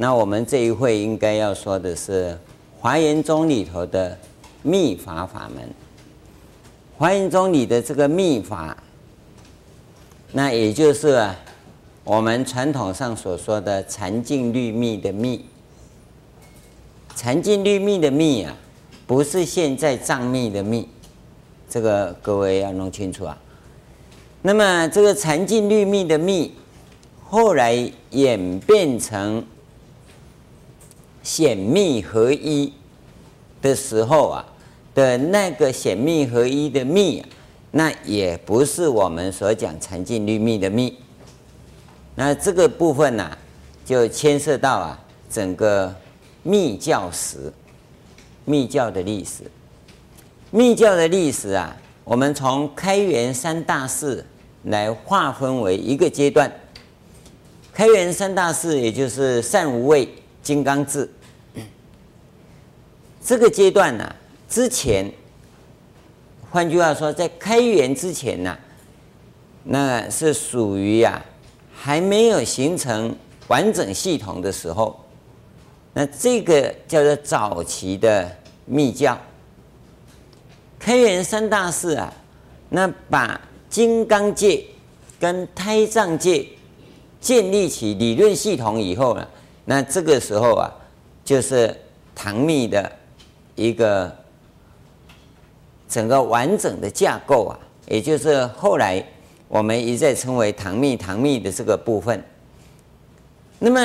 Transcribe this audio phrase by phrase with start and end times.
[0.00, 2.30] 那我们这一会应该要说的是
[2.80, 4.16] 《华严宗》里头的
[4.62, 5.64] 密法法门，
[6.96, 8.76] 《华严宗》里的这个密法，
[10.30, 11.28] 那也就是，
[12.04, 15.44] 我们传统上所说的禅净律密的密。
[17.16, 18.54] 禅净律密的密啊，
[19.04, 20.86] 不是现在藏密的密，
[21.68, 23.36] 这个各位要弄清楚啊。
[24.42, 26.54] 那么这个禅净律密的密，
[27.24, 29.44] 后来演变成
[31.28, 32.72] 显密合一
[33.60, 34.42] 的时候啊
[34.94, 37.28] 的那个显密合一的密啊，
[37.72, 40.96] 那也不是我们所讲禅净律密的密。
[42.14, 43.38] 那这个部分呢、啊，
[43.84, 44.98] 就牵涉到啊
[45.30, 45.94] 整个。
[46.44, 47.52] 密教史，
[48.46, 49.42] 密教的历史，
[50.50, 54.24] 密教的历史啊，我们从开元三大士
[54.62, 56.50] 来划分为一个阶段。
[57.74, 60.08] 开元三大士，也就是善无畏、
[60.42, 61.10] 金刚智，
[63.28, 64.16] 这个阶段呢、
[64.48, 65.12] 之前，
[66.50, 68.56] 换句话说，在开元之前呢、
[69.64, 71.22] 那是属于、啊，
[71.70, 73.14] 还没有形成
[73.48, 74.98] 完整系统的时候。
[75.92, 78.34] 那这个叫做早期的
[78.64, 79.18] 密教，
[80.78, 82.10] 开元三大士啊，
[82.70, 84.64] 那把金刚界
[85.20, 86.46] 跟胎藏界
[87.20, 89.28] 建立起理论系统以后呢，
[89.66, 90.72] 那这个时候啊，
[91.22, 91.78] 就是
[92.14, 92.90] 唐密的
[93.58, 94.10] 一个
[95.88, 99.04] 整个完整的架构啊，也就是后来
[99.48, 102.22] 我们一再称为唐密、唐密的这个部分，
[103.58, 103.80] 那么。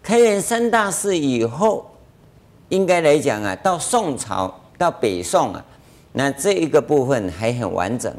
[0.00, 1.84] 开元三大士以后，
[2.70, 5.62] 应该来讲啊，到宋朝到北宋啊，
[6.12, 8.10] 那这一个部分还很完整。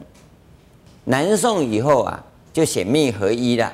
[1.05, 2.23] 南宋以后啊，
[2.53, 3.73] 就显密合一了。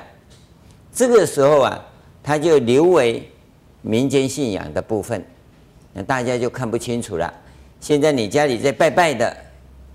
[0.94, 1.84] 这个时候啊，
[2.22, 3.30] 它就留为
[3.82, 5.22] 民间信仰的部分，
[5.96, 7.32] 那大家就看不清楚了。
[7.80, 9.34] 现在你家里在拜拜的，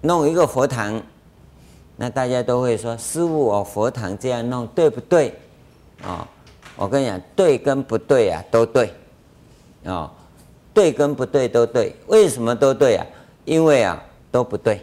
[0.01, 0.99] 弄一个佛堂，
[1.95, 5.31] 那大家都会说：“师父，我佛堂这样弄对不对？”
[6.03, 6.27] 啊。
[6.77, 8.91] 我跟你讲，对跟不对啊，都对，
[9.83, 10.09] 哦，
[10.73, 11.95] 对跟不对都对。
[12.07, 13.05] 为什么都对啊？
[13.45, 14.01] 因为啊，
[14.31, 14.81] 都不对，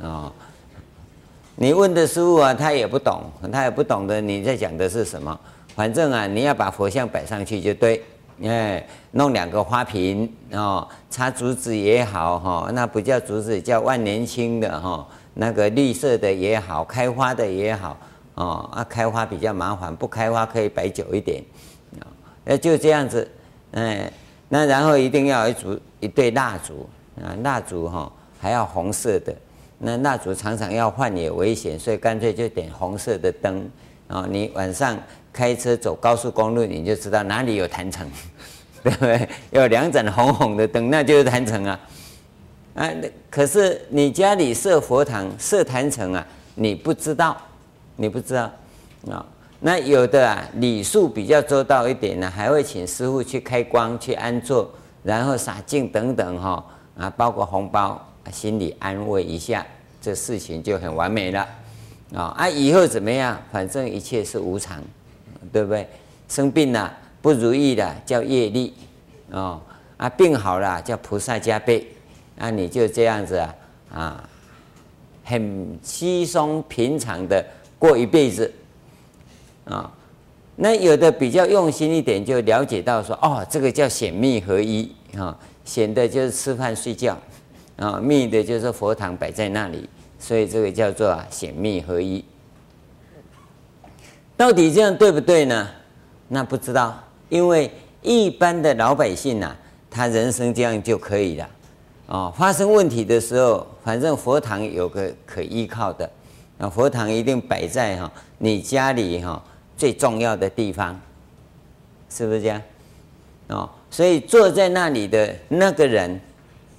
[0.00, 0.30] 哦，
[1.56, 5.36] 你问的师父啊，他也不懂，他也不懂得你在讲的是什么。
[5.74, 8.04] 反正啊，你要把佛像摆上去就对，
[8.42, 17.96] 哎，弄两个花瓶哦，插竹子也好哈、哦，那不叫竹子，叫万年青的哈、哦，那个绿色的也好，开花的也好。
[18.34, 21.42] 哦，啊，开花比较麻烦，不开花可以摆久一点，
[21.98, 22.04] 啊，
[22.44, 23.26] 那就这样子，
[23.72, 24.12] 哎，
[24.50, 26.86] 那然后一定要一组一对蜡烛，
[27.18, 29.34] 啊，蜡烛哈还要红色的，
[29.78, 33.66] 那蜡烛常常要换也危险，所以干脆就点红色的灯，
[34.06, 34.94] 啊，你晚上
[35.36, 38.10] 开车走高速公路，你就知道哪里有坛城，
[38.82, 39.28] 对不对？
[39.50, 41.80] 有两盏红红的灯，那就是坛城啊，
[42.74, 42.90] 啊，
[43.30, 47.36] 可是你家里设佛堂设坛城啊，你不知道。
[47.98, 48.42] 你不知道
[49.10, 49.24] 啊？
[49.60, 54.70] 那有的啊，礼数比较周到一点呢，还会请师傅去开光、去安坐，
[55.02, 56.62] 然后洒净等等哈
[56.98, 57.98] 啊，包括红包，
[58.30, 59.66] 心里安慰一下，
[59.98, 61.40] 这事情就很完美了
[62.14, 62.36] 啊！
[62.36, 63.40] 啊，以后怎么样？
[63.50, 64.82] 反正一切是无常，
[65.52, 65.86] 对不对？
[66.28, 66.92] 生病了
[67.22, 68.74] 不如意了叫业力
[69.30, 69.60] 啊
[69.96, 71.86] 啊，病好了叫菩萨加被，
[72.36, 73.54] 那你就这样子啊
[73.92, 74.28] 啊，
[75.24, 77.44] 很稀松平常的。
[77.78, 78.50] 过一辈子，
[79.66, 79.92] 啊，
[80.56, 87.18] 那有的比较用心一点，就了解到说，哦，这个叫显密合一啊，显的就是吃饭睡觉，
[87.76, 89.86] 啊，密的就是佛堂摆在那里，
[90.18, 92.24] 所以这个叫做啊显密合一。
[94.36, 95.68] 到底这样对不对呢？
[96.28, 97.70] 那不知道，因为
[98.02, 99.56] 一般的老百姓呐、
[99.90, 101.48] 他人生这样就可以了，
[102.06, 106.08] 哦，发生问题的时候，反正佛堂有个可依靠的。
[106.58, 109.42] 那佛堂一定摆在哈你家里哈
[109.76, 110.98] 最重要的地方，
[112.10, 112.62] 是不是这样？
[113.48, 116.20] 哦，所以坐在那里的那个人，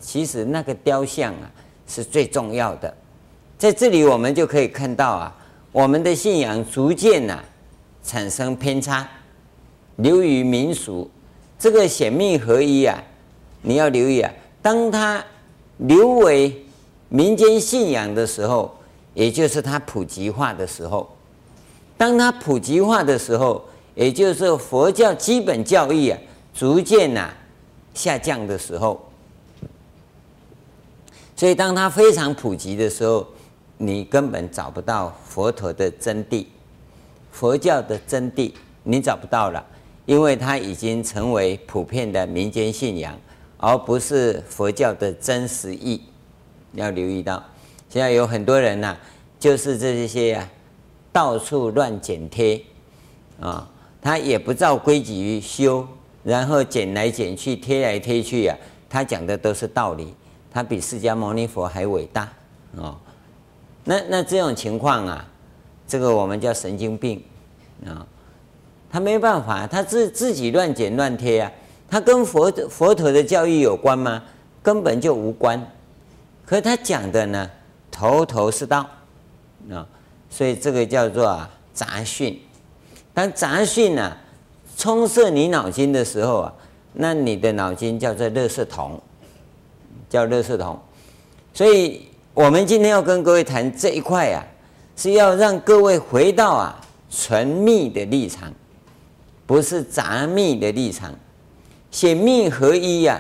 [0.01, 1.51] 其实那个雕像啊
[1.88, 2.94] 是最重要的。
[3.57, 5.36] 在这里我们就可以看到啊，
[5.77, 7.39] 我们的信仰逐渐呐
[8.03, 9.07] 产生偏差，
[9.97, 11.07] 流于民俗。
[11.59, 12.97] 这个显密合一啊，
[13.62, 15.24] 你要留意啊，当它
[15.77, 16.65] 流为
[17.09, 18.74] 民间信仰的时候。
[19.13, 21.09] 也就是它普及化的时候，
[21.97, 23.65] 当它普及化的时候，
[23.95, 26.19] 也就是佛教基本教义啊
[26.53, 27.31] 逐渐呐
[27.95, 29.09] 下降的时候，
[31.35, 33.27] 所以当它非常普及的时候，
[33.77, 36.45] 你根本找不到佛陀的真谛，
[37.31, 38.51] 佛教的真谛
[38.83, 39.63] 你找不到了，
[40.06, 43.15] 因为它已经成为普遍的民间信仰，
[43.57, 46.01] 而不是佛教的真实义。
[46.74, 47.44] 要留意到，
[47.89, 48.97] 现在有很多人呐、
[49.39, 50.50] 就是这些啊，
[51.12, 52.62] 到处乱剪贴
[53.39, 53.69] 啊，
[54.01, 55.88] 他也不照规矩修，
[56.23, 60.13] 然后剪来剪去，贴来贴去呀、啊，他讲的都是道理，
[60.51, 62.27] 他比释迦牟尼佛还伟大
[62.75, 62.97] 啊。
[63.88, 65.25] 那那这种情况啊，
[65.88, 67.24] 这个我们叫神经病
[67.86, 68.06] 啊。
[68.92, 71.51] 他没办法，他自自己乱剪乱贴啊，
[71.89, 74.22] 他跟佛佛陀的教义有关吗？
[74.62, 75.66] 根本就无关。
[76.45, 77.50] 可他讲的呢，
[77.89, 78.86] 头头是道
[79.72, 79.88] 啊，
[80.30, 82.38] 所以这个叫做啊杂讯。
[83.13, 84.18] 当杂讯啊
[84.78, 86.54] 充塞你脑筋的时候啊，
[86.94, 89.01] 那你的脑筋叫做垃圾桶，
[90.10, 90.80] 叫垃圾桶。
[91.54, 92.07] 所以
[92.38, 94.45] 我们今天要跟各位谈这一块啊，
[94.95, 96.80] 是要让各位回到啊
[97.10, 98.54] 纯密的立场。
[99.48, 101.12] 不是杂密的立场，
[101.89, 103.19] 显密合一呀、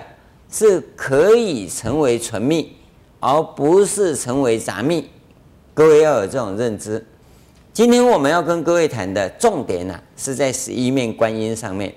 [0.51, 2.71] 是可以成为纯密，
[3.19, 5.09] 而不是成为杂密。
[5.73, 7.03] 各位要有这种认知。
[7.73, 11.91] 今天我们要跟各位谈的重点呢、啊，是在十一面观音上面。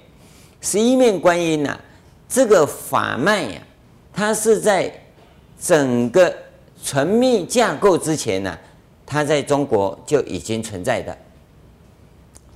[0.63, 1.79] 十一面观音呐、
[2.27, 3.61] 这个法脉呀、
[4.11, 4.91] 它是在
[5.61, 6.35] 整个
[6.83, 8.59] 纯密架构之前呢、
[9.07, 11.17] 它在中国就已经存在的。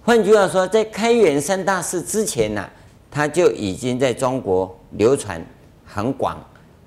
[0.04, 2.68] 换句话说，在开元三大士之前呢、
[3.10, 5.44] 它就已经在中国流传
[5.84, 6.38] 很广，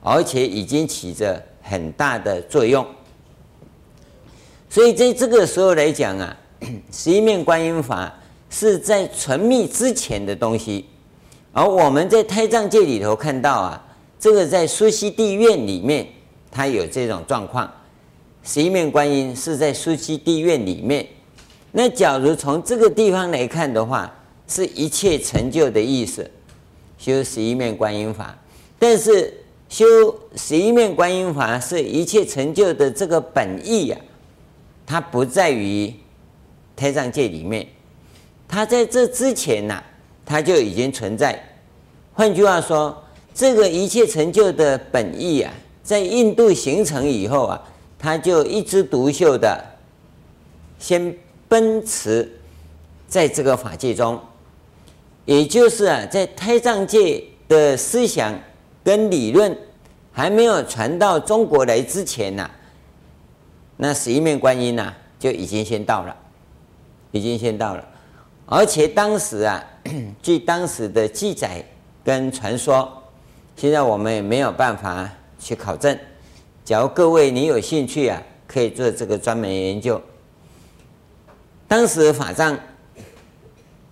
[0.02, 2.86] 而且已经起着很大的作用。
[4.70, 6.38] 所以在这个时候来讲啊，
[6.92, 8.14] 十一面观音法
[8.50, 10.86] 是在纯密之前的东西，
[11.54, 13.88] 而我们在胎藏界里头看到啊，
[14.20, 16.06] 这个在苏悉地院里面，
[16.52, 17.72] 他有这种状况。
[18.44, 21.06] 十一面观音是在苏悉地院里面。
[21.72, 24.12] 那假如从这个地方来看的话，
[24.48, 26.30] 是一切成就的意思，
[26.98, 28.38] 修十一面观音法。
[28.80, 29.34] 但是
[29.68, 29.86] 修
[30.36, 33.98] 十一面观音法是一切成就的这个本意呀、
[34.86, 35.94] 它不在于
[36.76, 37.68] 天上界里面，
[38.48, 39.84] 它在这之前呐、啊，
[40.26, 41.38] 它就已经存在。
[42.14, 43.04] 换句话说，
[43.36, 45.54] 这个一切成就的本意啊，
[45.88, 47.64] 在印度形成以后啊，
[47.98, 49.64] 它就一枝独秀的
[50.78, 51.16] 先。
[51.50, 52.30] 奔驰
[53.08, 54.20] 在这个法界中，
[55.24, 58.38] 也就是啊，在胎藏界的思想
[58.84, 59.58] 跟理论
[60.12, 62.52] 还没有传到中国来之前呐、
[63.78, 66.14] 那十一面观音呐、就已经先到了，
[67.12, 67.88] 已经先到了。
[68.46, 69.64] 而且当时啊，
[70.22, 71.64] 据当时的记载
[72.04, 72.92] 跟传说，
[73.56, 75.10] 现在我们也没有办法
[75.48, 75.98] 去考证。
[76.66, 80.02] 假如各位你有兴趣啊，可以做这个专门研究。
[81.70, 82.60] 当时法藏，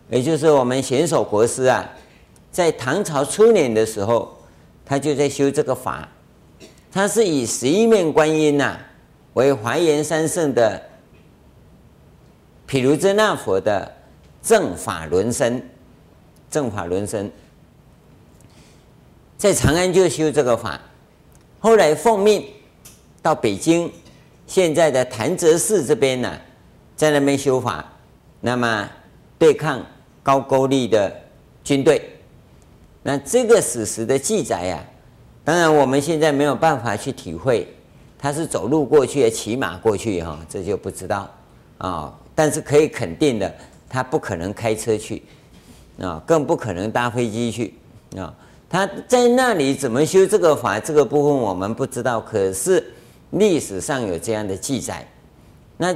[0.10, 1.90] 也就是我们显首国师啊，
[2.52, 4.38] 在唐朝初年的时候，
[4.86, 6.10] 他就在修这个法，
[6.92, 8.78] 他是以十一面观音呐、
[9.36, 10.81] 为华严三圣的
[12.66, 13.90] 毗卢遮那佛的
[14.42, 15.69] 正法轮身，
[16.50, 17.31] 正法轮身，
[19.38, 20.81] 在长安就修这个法，
[21.66, 22.45] 后来奉命
[23.24, 23.92] 到北京，
[24.45, 26.31] 现在的潭柘寺这边呢、
[26.95, 27.84] 在那边修法，
[28.40, 28.88] 那么
[29.40, 29.84] 对抗
[30.22, 31.12] 高句丽的
[31.64, 32.07] 军队，
[33.02, 34.86] 那这个史实的记载呀、
[35.44, 37.68] 当然我们现在没有办法去体会，
[38.16, 41.28] 他是走路过去，骑马过去哈，这就不知道
[41.80, 42.16] 啊。
[42.36, 43.52] 但是可以肯定的，
[43.90, 45.24] 他不可能开车去
[46.00, 47.74] 啊，更不可能搭飞机去
[48.16, 48.31] 啊。
[48.69, 52.94] 他在那里怎么修这个法，这个部分我们不知道，可是
[53.31, 55.07] 历史上有这样的记载，
[55.78, 55.95] 那。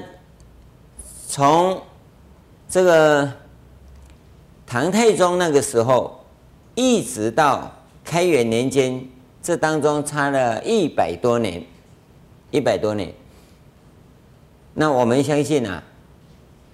[1.32, 1.80] 从
[2.68, 3.32] 这个
[4.66, 6.26] 唐太宗那个时候，
[6.74, 7.72] 一直到
[8.04, 9.08] 开元年间，
[9.40, 11.64] 这当中差了一百多年，
[12.50, 13.14] 一百多年。
[14.74, 15.84] 那我们相信啊，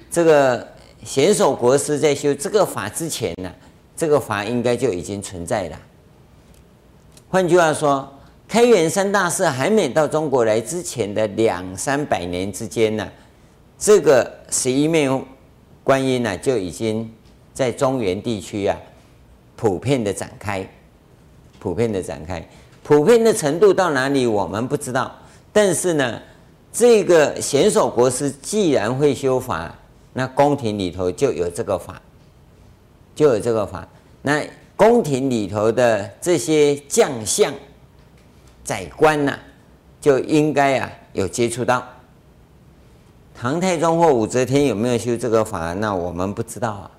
[0.09, 0.65] 这个
[1.03, 3.51] 显首国师在修这个法之前呢，
[3.95, 5.79] 这个法应该就已经存在了。
[7.29, 8.07] 换句话说，
[8.47, 13.07] 开元三大士还没到中国来之前的两三百年之间呢。
[13.77, 15.23] 这个十一面
[15.83, 17.11] 观音呢，就已经
[17.53, 18.77] 在中原地区啊，
[19.55, 20.65] 普遍的展开，
[21.59, 22.47] 普遍的展开，
[22.83, 25.13] 普遍的程度到哪里我们不知道。
[25.51, 26.21] 但是呢，
[26.71, 29.73] 这个显首国师既然会修法，
[30.13, 32.01] 那宫廷里头就有这个法，
[33.15, 33.87] 就有这个法。
[34.21, 34.45] 那
[34.75, 37.53] 宫廷里头的这些将相、
[38.63, 39.39] 宰官呐、
[39.99, 41.83] 就应该啊有接触到。
[43.33, 45.73] 唐太宗或武则天有没有修这个法？
[45.73, 46.91] 那我们不知道啊。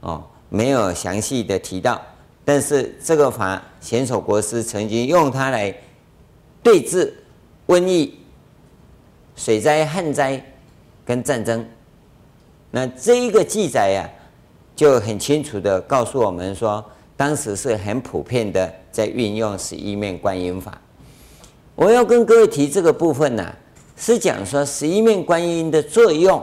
[0.00, 2.00] 哦，没有详细的提到。
[2.44, 5.74] 但是这个法，显首国师曾经用它来
[6.62, 7.14] 对治
[7.66, 8.18] 瘟疫、
[9.36, 10.42] 水灾、旱灾
[11.04, 11.64] 跟战争。
[12.70, 14.08] 那这一个记载呀、啊，
[14.80, 16.82] 就很清楚的告诉我们说，
[17.14, 20.80] 当时是很普遍的在运用十一面观音法。
[21.74, 23.54] 我要跟各位提这个部分呢、
[23.94, 26.42] 是讲说十一面观音的作用，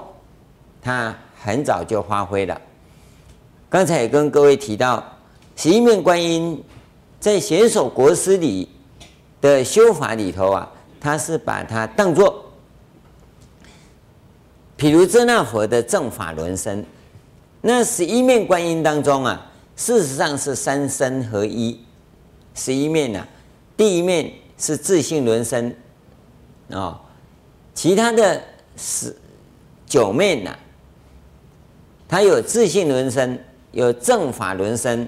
[0.80, 2.62] 它很早就发挥了。
[3.70, 5.04] 刚才也跟各位提到，
[5.56, 6.64] 十一面观音
[7.20, 8.70] 在显首国师里
[9.42, 12.46] 的修法里头啊，他是把它当作。
[14.78, 16.86] 譬如遮那佛的正法轮身，
[17.68, 21.78] 那十一面观音当中啊，事实上是三身合一。
[22.56, 23.28] 十一面呢、
[23.76, 25.68] 第一面是自性轮身
[26.70, 27.00] 啊、哦，
[27.74, 28.42] 其他的
[28.78, 29.14] 十
[29.86, 30.58] 九面呢、啊，
[32.08, 33.38] 它有自性轮身，
[33.74, 35.06] 有正法轮身，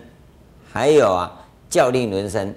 [0.69, 2.53] 还有啊教令轮身。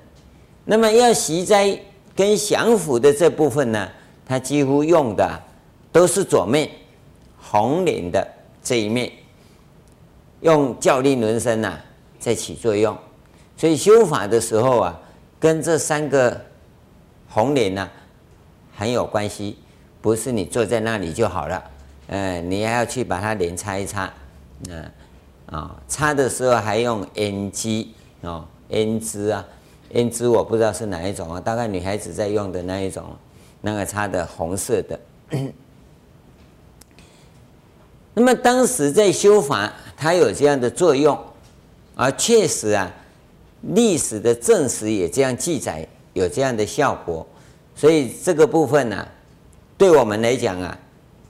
[0.64, 1.78] 那么要息灾
[2.16, 3.88] 跟降伏的这部分呢，
[4.26, 5.40] 它几乎用的
[5.92, 6.68] 都是左面。
[7.40, 8.26] 红脸的
[8.64, 9.12] 这一面，
[10.42, 11.78] 用教令轮身呐、
[12.18, 12.96] 在起作用，
[13.56, 15.00] 所以修法的时候啊，
[15.40, 16.40] 跟这三个
[17.28, 17.88] 红脸呐
[18.76, 19.56] 很有关系，
[20.00, 21.62] 不是你坐在那里就好了，
[22.08, 24.12] 呃，你还要去把它脸擦一擦，
[24.68, 24.90] 嗯，
[25.46, 27.86] 啊，擦的时候还用胭脂
[28.22, 29.44] 哦，胭脂啊，
[29.92, 33.04] 胭脂我不知道是哪一种啊，大概女孩子在用的那一种，
[33.60, 34.98] 那个擦的红色的。
[38.14, 41.18] 那么当时在修法，它有这样的作用，
[41.94, 42.92] 而确实啊，
[43.62, 47.26] 历史的证实也这样记载，有这样的效果，
[47.74, 49.08] 所以这个部分呢、
[49.78, 50.78] 对我们来讲啊，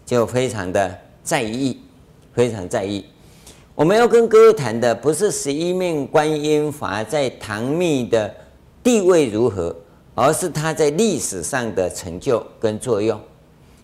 [0.05, 1.81] 就非常的在意，
[2.35, 3.05] 非常在意。
[3.77, 8.35] 我们要跟各位谈的不是十一面观音法在唐密的
[8.83, 9.75] 地位如何，
[10.17, 13.21] 而是它在历史上的成就跟作用，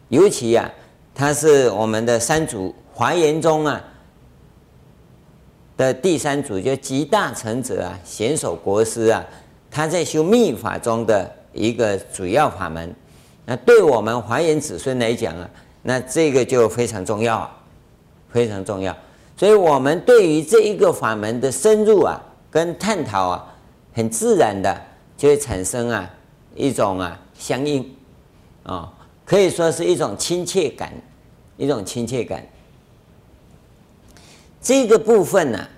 [0.09, 0.69] 尤其啊，
[1.15, 2.75] 它是我们的三祖。
[2.99, 3.81] 华严宗啊
[5.77, 9.25] 的第三祖就集大成者啊，显首国师啊，
[9.71, 12.93] 他在修密法中的一个主要法门。
[13.47, 15.49] 那对我们华严子孙来讲啊，
[15.83, 17.57] 那这个就非常重要啊，
[18.33, 18.93] 非常重要。
[19.37, 23.55] 所以，我们对于这一个法门的深入啊，跟探讨啊，
[23.93, 24.77] 很自然的
[25.17, 26.11] 就会产生啊
[26.57, 27.89] 一种啊相应
[28.65, 28.93] 啊，
[29.25, 30.93] 可以说是一种亲切感，
[31.57, 32.45] 一种亲切感。
[34.61, 35.69] 这个部分呢、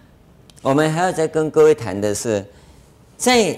[0.62, 2.44] 我们还要再跟各位谈的是，
[3.16, 3.56] 在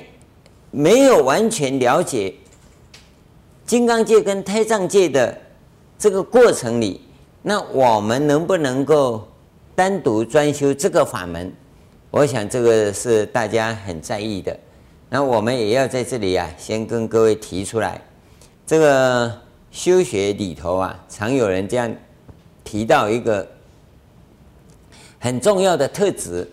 [0.72, 2.34] 没有完全了解
[3.64, 5.38] 金刚界跟胎藏界的
[5.96, 7.00] 这个过程里，
[7.40, 9.26] 那我们能不能够
[9.76, 11.52] 单独专修这个法门？
[12.10, 14.54] 我想这个是大家很在意的。
[15.08, 18.00] 那我们也要在这里啊，先跟各位提出来，
[18.66, 19.32] 这个
[19.70, 21.94] 修学里头啊，常有人这样
[22.64, 23.48] 提到一个。
[25.22, 26.50] 很重要的特质，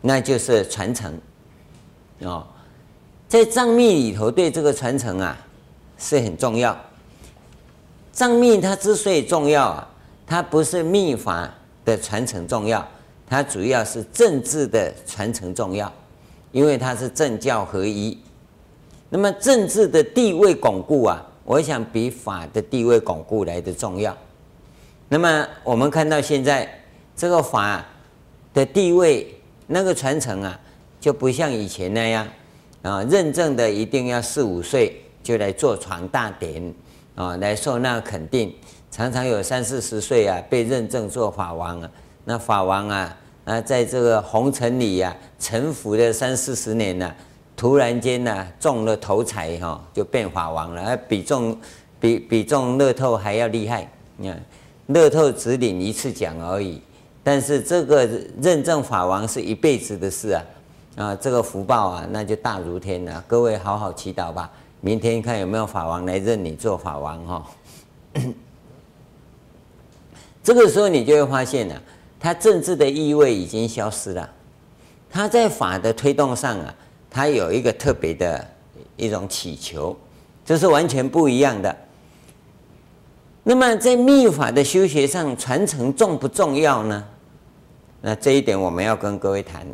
[0.00, 1.12] 那就是传承
[2.20, 2.46] 哦。
[3.28, 5.36] 在藏密里头，对这个传承啊
[5.98, 6.78] 是很重要。
[8.12, 9.88] 藏密它之所以重要啊，
[10.24, 11.52] 它不是密法
[11.84, 12.86] 的传承重要，
[13.26, 15.92] 它主要是政治的传承重要，
[16.52, 18.16] 因为它是政教合一。
[19.08, 24.16] 那么政治的地位巩固啊，我想比法的地位巩固来的重要。
[25.08, 26.76] 那么我们看到现在。
[27.20, 27.84] 这个法
[28.54, 29.26] 的地位，
[29.66, 30.58] 那个传承啊，
[30.98, 32.26] 就不像以前那样
[32.80, 36.74] 啊，认证的一定要四五岁就来做传大典
[37.14, 38.50] 啊，来受那肯定。
[38.90, 41.90] 常常有三四十岁啊，被认证做法王啊。
[42.24, 47.14] 那法王啊啊，在这个红尘里呀，沉浮了三四十年了，
[47.54, 51.54] 突然间呢，中了头彩哈，就变法王了，而比中
[52.00, 53.86] 比比中乐透还要厉害。
[54.16, 54.42] 你看，
[54.86, 56.80] 乐透只领一次奖而已。
[57.22, 58.08] 但是这个
[58.40, 60.44] 认证法王是一辈子的事啊，
[60.96, 63.22] 啊，这个福报啊，那就大如天了。
[63.28, 64.50] 各位好好祈祷吧，
[64.80, 67.46] 明天看有没有法王来认你做法王哈。
[70.42, 71.80] 这个时候你就会发现啊，
[72.18, 74.28] 他政治的意味已经消失了，
[75.10, 76.74] 他在法的推动上啊，
[77.10, 78.48] 他有一个特别的
[78.96, 79.94] 一种祈求，
[80.44, 81.76] 这是完全不一样的。
[83.50, 87.04] 那么在密法的修学上，传承重不重要呢？
[88.00, 89.66] 那这一点我们要跟各位谈，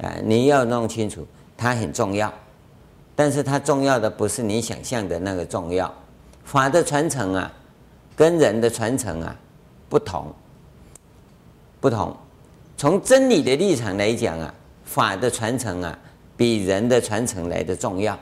[0.00, 2.32] 啊，你要弄清楚，它很重要，
[3.14, 5.94] 但是它重要的不是你想象的那个重要。
[6.44, 7.52] 法的传承啊，
[8.16, 9.36] 跟人的传承啊
[9.90, 10.32] 不同，
[11.80, 12.16] 不同。
[12.78, 14.54] 从真理的立场来讲啊，
[14.86, 15.98] 法的传承啊，
[16.38, 18.18] 比人的传承来的重要。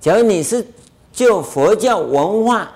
[0.00, 0.66] 假如你是
[1.16, 2.70] 就佛教文化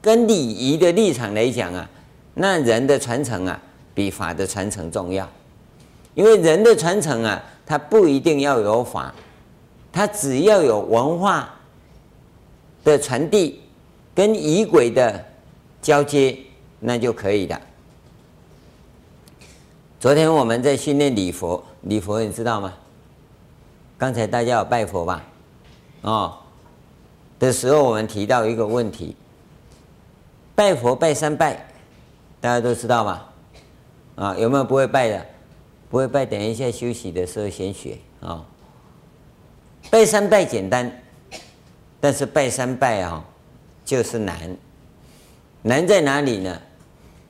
[0.00, 1.90] 跟礼仪的立场来讲啊，
[2.34, 3.60] 那人的传承啊，
[3.92, 5.28] 比法的传承重要。
[6.14, 9.12] 因为人的传承啊，它不一定要有法，
[9.92, 11.52] 它只要有文化
[12.84, 13.60] 的传递
[14.14, 15.24] 跟仪轨的
[15.82, 16.38] 交接，
[16.78, 17.60] 那就可以了。
[19.98, 22.72] 昨天我们在训练礼佛，礼佛你知道吗？
[23.98, 25.24] 刚才大家有拜佛吧？
[26.02, 26.38] 哦。
[27.44, 29.14] 的时候，我们提到一个问题：
[30.54, 31.54] 拜佛拜三拜，
[32.40, 33.22] 大家都知道吗？
[34.16, 35.26] 啊，有没有不会拜的？
[35.90, 38.42] 不会拜，等一下休息的时候先学啊。
[39.90, 40.90] 拜三拜简单，
[42.00, 43.22] 但是拜三拜啊，
[43.84, 44.56] 就是难。
[45.60, 46.60] 难在哪里呢？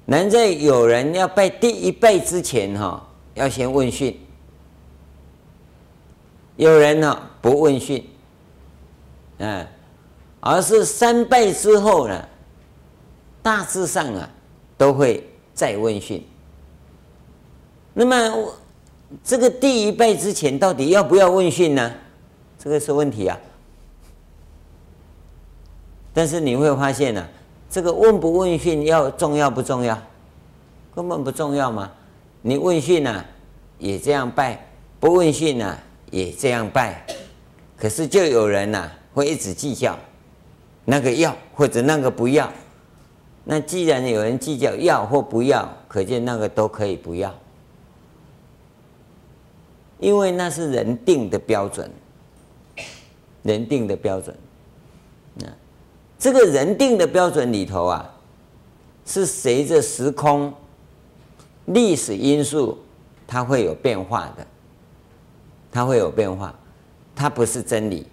[0.06, 3.04] 难在有人要拜第一拜之前哈，
[3.34, 4.12] 要先问讯；
[6.54, 8.06] 有人呢不问讯，
[9.38, 9.66] 嗯。
[10.46, 12.28] 而是三拜之后呢，
[13.42, 14.28] 大致上啊
[14.76, 16.22] 都会再问讯。
[17.94, 18.52] 那么
[19.22, 21.90] 这个第一拜之前到底要不要问讯呢？
[22.58, 23.40] 这个是问题啊。
[26.12, 27.26] 但是你会发现呢、
[27.70, 29.98] 这个问不问讯要重要不重要？
[30.94, 31.90] 根本不重要嘛。
[32.42, 33.24] 你问讯呢、
[33.78, 34.58] 也这样拜；
[35.00, 35.78] 不问讯呢、
[36.10, 37.02] 也这样拜。
[37.78, 39.98] 可是就有人呢、会一直计较。
[40.84, 42.52] 那个要或者那个不要，
[43.44, 47.34] 那既然有人计较要或不要，可见那个都可以不要，
[49.98, 51.90] 因为那是人定的标准，
[53.42, 54.36] 人定的标准。
[55.34, 55.46] 那
[56.18, 58.14] 这个人定的标准里头啊，
[59.06, 60.52] 是随着时空、
[61.66, 62.78] 历史因素，
[63.26, 64.46] 它会有变化的，
[65.72, 66.54] 它会有变化，
[67.14, 68.06] 它不是真理。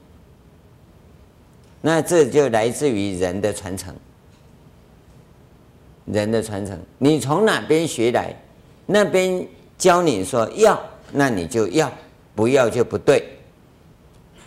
[1.81, 3.95] 那这就来自于人的传承，
[6.05, 8.35] 人的传承，你从哪边学来，
[8.85, 9.47] 那边
[9.79, 10.79] 教你说要，
[11.11, 11.91] 那你就要，
[12.35, 13.27] 不要就不对。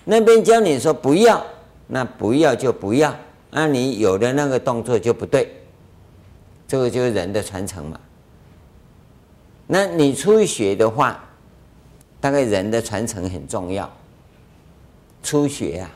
[0.05, 1.45] 那边教你说不要，
[1.89, 3.13] 那不要就不要，
[3.51, 5.53] 那你有的那个动作就不对。
[6.69, 8.01] 这个就是人的传承嘛。
[9.67, 11.25] 那你初学的话，
[12.21, 13.93] 大概人的传承很重要。
[15.23, 15.91] 初学啊。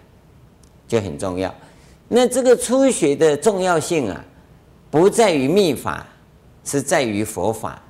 [0.89, 1.55] 就很重要。
[2.09, 4.25] 那这个初学的重要性啊，
[4.91, 6.07] 不在于密法，
[6.65, 7.81] 是在于佛法。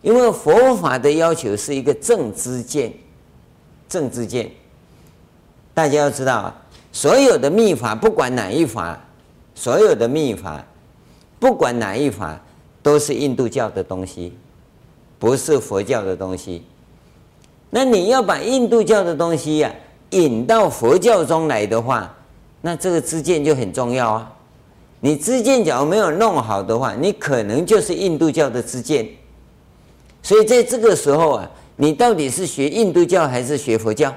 [0.00, 2.90] 因为佛法的要求是一个正知见，
[3.86, 4.50] 正知见。
[5.74, 8.98] 大家要知道啊，所有的密法，不管哪一法，
[9.54, 10.64] 所有的密法，
[11.38, 12.40] 不管哪一法，
[12.82, 14.32] 都是印度教的东西，
[15.18, 16.64] 不是佛教的东西。
[17.68, 19.70] 那你要把印度教的东西呀、
[20.10, 22.14] 引到佛教中来的话，
[22.60, 24.32] 那这个知见就很重要啊。
[25.00, 29.08] 你知见假如没有弄好的话，你可能就是印度教的知见。
[30.22, 34.14] 所以在这个时候啊，你到底是学印度教还是学佛教？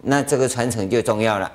[0.00, 1.50] 那这个传承就重要了。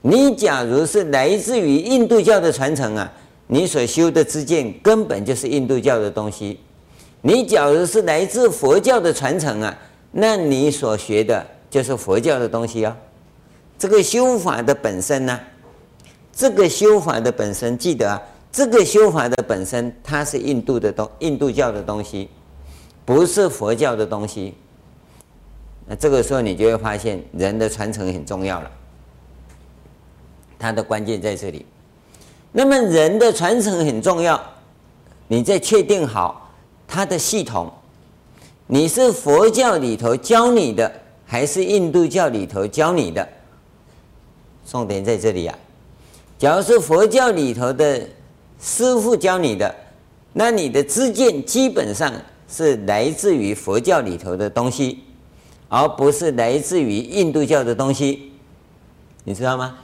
[0.00, 3.12] 你假如是来自于印度教的传承啊，
[3.48, 6.58] 你所修的知见根本就是印度教的东西。
[7.20, 9.76] 你假如是来自佛教的传承啊。
[10.12, 12.94] 那你所学的就是佛教的东西啊，
[13.78, 15.40] 这个修法的本身呢，
[16.32, 18.22] 这个修法的本身，记得啊，
[18.52, 22.28] 这个修法的本身，它是印度的东，印度教的东西，
[23.06, 24.54] 不是佛教的东西。
[25.86, 28.70] 那这个时候你就会发现，人的传承很重要了，
[30.58, 31.64] 它的关键在这里。
[32.52, 34.38] 那么人的传承很重要，
[35.26, 36.50] 你再确定好
[36.86, 37.72] 它的系统。
[38.72, 40.90] 你是佛教里头教你的，
[41.26, 43.28] 还是印度教里头教你的？
[44.66, 45.54] 重点在这里啊！
[46.38, 48.08] 假如是佛教里头的
[48.58, 49.74] 师傅教你的，
[50.32, 52.10] 那你的知见基本上
[52.48, 55.00] 是来自于佛教里头的东西，
[55.68, 58.32] 而不是来自于印度教的东西，
[59.24, 59.76] 你知道吗？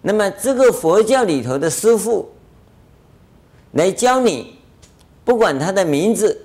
[0.00, 2.30] 那么这个佛教里头的师傅
[3.72, 4.54] 来教你，
[5.24, 6.40] 不管他的名字。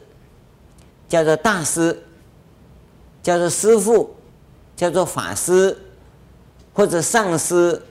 [1.07, 1.97] 叫做大师，
[3.23, 4.15] 叫做师傅，
[4.75, 5.77] 叫做法师，
[6.73, 7.81] 或者上师，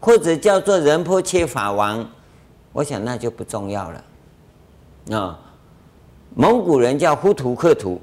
[0.00, 2.08] 或者叫做仁波切法王，
[2.72, 4.04] 我想那就不重要了。
[5.16, 5.38] 啊，
[6.34, 8.00] 蒙古人叫呼图克图，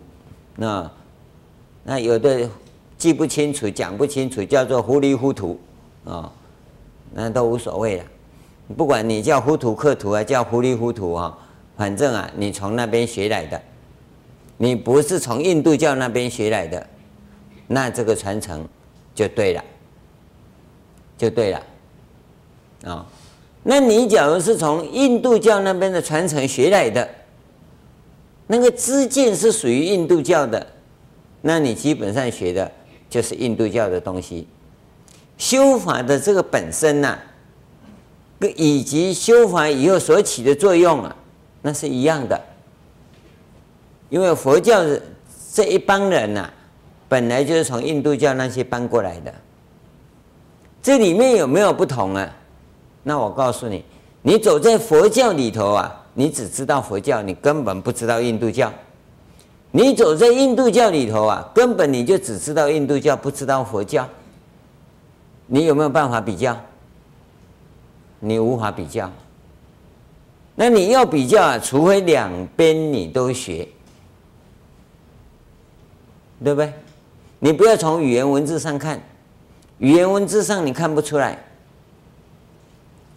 [0.55, 0.91] 那
[1.83, 2.49] 那有的
[2.97, 5.59] 记不清楚，讲不清楚，叫做糊里糊涂
[6.05, 6.31] 啊，
[7.13, 8.03] 那都无所谓了。
[8.75, 11.37] 不管你叫呼图克图啊，叫糊里糊涂啊，
[11.77, 13.61] 反正啊，你从那边学来的，
[14.57, 16.85] 你不是从印度教那边学来的，
[17.67, 18.67] 那这个传承
[19.15, 19.63] 就对了，
[21.17, 21.63] 就对了，
[22.83, 23.05] 啊、
[23.63, 27.07] 那你假如是从印度教那边的传承学来的，
[28.47, 30.65] 那个知见是属于印度教的，
[31.41, 32.71] 那你基本上学的
[33.09, 34.47] 就是印度教的东西，
[35.37, 37.23] 修法的这个本身呐、啊。
[38.55, 41.15] 以及修法以后所起的作用啊，
[41.63, 42.39] 那是一样的。
[44.09, 44.81] 因为佛教
[45.53, 46.49] 这一帮人呐、
[47.07, 49.33] 本来就是从印度教那些搬过来的。
[50.81, 52.33] 这里面有没有不同啊？
[53.03, 53.83] 那我告诉你，
[54.21, 58.71] 你走在佛教里头啊，你只知道佛教，你根本不知道印度教。
[59.71, 64.07] 你走在印度教里头啊，根本你就只知道印度教，不知道佛教。
[65.47, 66.57] 你有没有办法比较？
[68.19, 69.11] 你无法比较，
[70.55, 73.67] 那你要比较啊，除非两边你都学，
[76.43, 76.73] 对不对？
[77.39, 78.99] 你不要从语言文字上看，
[79.77, 81.37] 语言文字上你看不出来，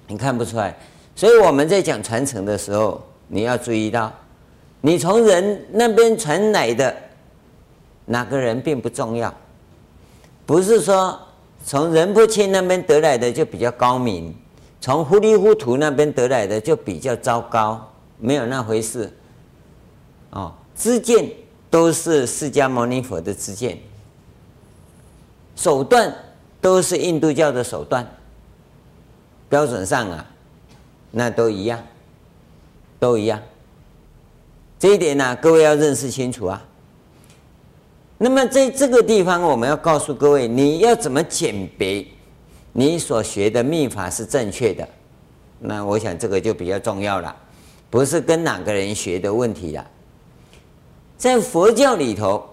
[0.07, 0.77] 你看不出来。
[1.17, 4.13] 所以我们在讲传承的时候，你要注意到，
[4.81, 6.95] 你从人那边传来的
[8.07, 9.33] 哪个人并不重要，
[10.47, 11.19] 不是说
[11.65, 14.35] 从人不亲那边得来的就比较高明。
[14.81, 17.87] 从糊里糊涂那边得来的就比较糟糕，
[18.19, 19.13] 没有那回事。
[20.31, 21.31] 哦，知见
[21.71, 23.79] 都是释迦牟尼佛的知见，
[25.55, 26.13] 手段
[26.61, 28.07] 都是印度教的手段，
[29.49, 30.27] 标准上啊，
[31.13, 31.81] 那都一样，
[32.99, 33.41] 都一样。
[34.79, 36.61] 这一点呢、各位要认识清楚啊。
[38.19, 42.05] 那么在这个地方，我们要告诉各位，你要怎么鉴别？
[42.73, 44.89] 你所学的秘法是正确的，
[45.59, 47.35] 那我想这个就比较重要了，
[47.91, 49.87] 不是跟哪个人学的问题了。
[51.21, 52.49] 在佛教里头，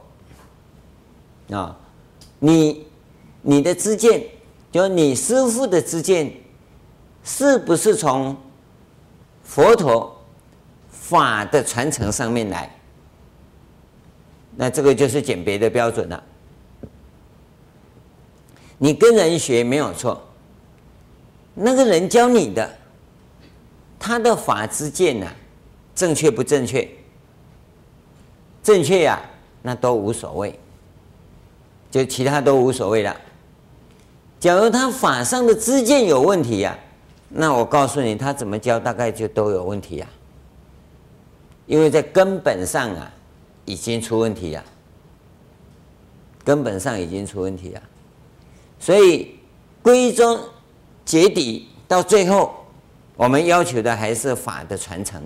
[1.51, 1.73] 啊，
[2.37, 2.85] 你
[3.41, 4.21] 你的知见，
[4.73, 6.29] 就你师父的知见，
[7.23, 8.35] 是不是从
[9.41, 10.21] 佛陀
[10.91, 12.69] 法的传承上面来？
[14.57, 16.21] 那这个就是鉴别的标准了。
[18.77, 20.21] 你跟人学没有错，
[21.53, 22.69] 那个人教你的，
[23.97, 25.27] 他的法知见呢，
[25.95, 26.85] 正确不正确？
[28.67, 29.17] 正确呀，
[29.61, 30.59] 那都无所谓，
[31.89, 33.15] 就其他都无所谓了。
[34.41, 36.77] 假如他法上的知见有问题呀，
[37.29, 40.07] 那我告诉你，他怎么教大概就都有问题呀，
[41.65, 43.09] 因为在根本上啊，
[43.63, 44.63] 已经出问题了，
[46.43, 47.81] 根本上已经出问题了。
[48.81, 49.39] 所以
[49.81, 50.37] 归宗
[51.05, 52.53] 结底，到最后，
[53.15, 55.25] 我们要求的还是法的传承。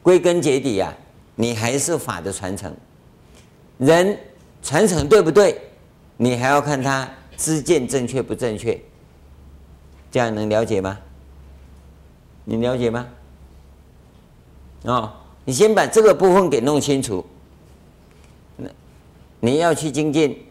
[0.00, 0.94] 归根结底啊，
[1.40, 2.74] 你还是法的传承。
[3.78, 4.18] 人
[4.60, 5.56] 传承对不对？
[6.16, 8.76] 你还要看他知见正确不正确。
[10.10, 10.98] 这样能了解吗？
[12.44, 13.06] 你了解吗？
[14.82, 15.12] 哦，
[15.44, 17.24] 你先把这个部分给弄清楚。
[18.56, 18.68] 那
[19.38, 20.44] 你要去精进。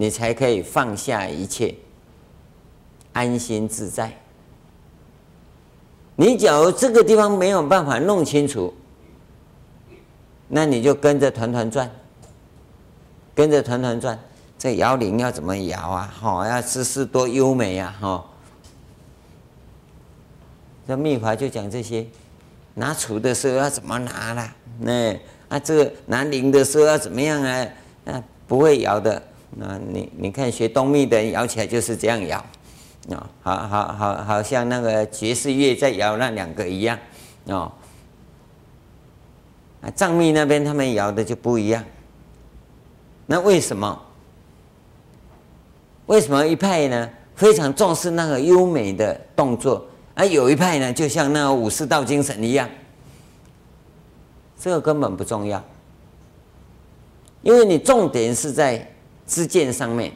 [0.00, 1.74] 你才可以放下一切，
[3.12, 4.16] 安心自在。
[6.14, 8.72] 你假如这个地方没有办法弄清楚，
[10.48, 11.90] 那你就跟着团团转，
[13.34, 14.18] 跟着团团转。
[14.58, 16.12] 这摇铃要怎么摇啊？
[16.12, 17.94] 好，要姿势多优美呀！
[18.00, 18.24] 哈，
[20.86, 22.04] 这秘法就讲这些。
[22.74, 24.52] 拿杵的时候要怎么拿啦？
[24.80, 25.12] 那
[25.48, 27.68] 啊，这个拿铃的时候要怎么样啊？
[28.06, 29.22] 啊，不会摇的。
[29.50, 32.38] 那你你看学东密的摇起来就是这样摇，
[33.10, 36.98] 啊，好好好，好像那个爵士乐在摇那两个一样，
[37.44, 37.72] 哦，
[39.80, 41.84] 啊藏密那边他们摇的就不一样。
[43.26, 44.00] 那为什么？
[46.06, 52.68] 为什么一派呢非常重视那个优美的动作，而有一派呢就像那个武士道精神一样？
[54.58, 55.62] 这个根本不重要，
[57.42, 58.86] 因为你重点是在。
[59.30, 60.10] 知见上面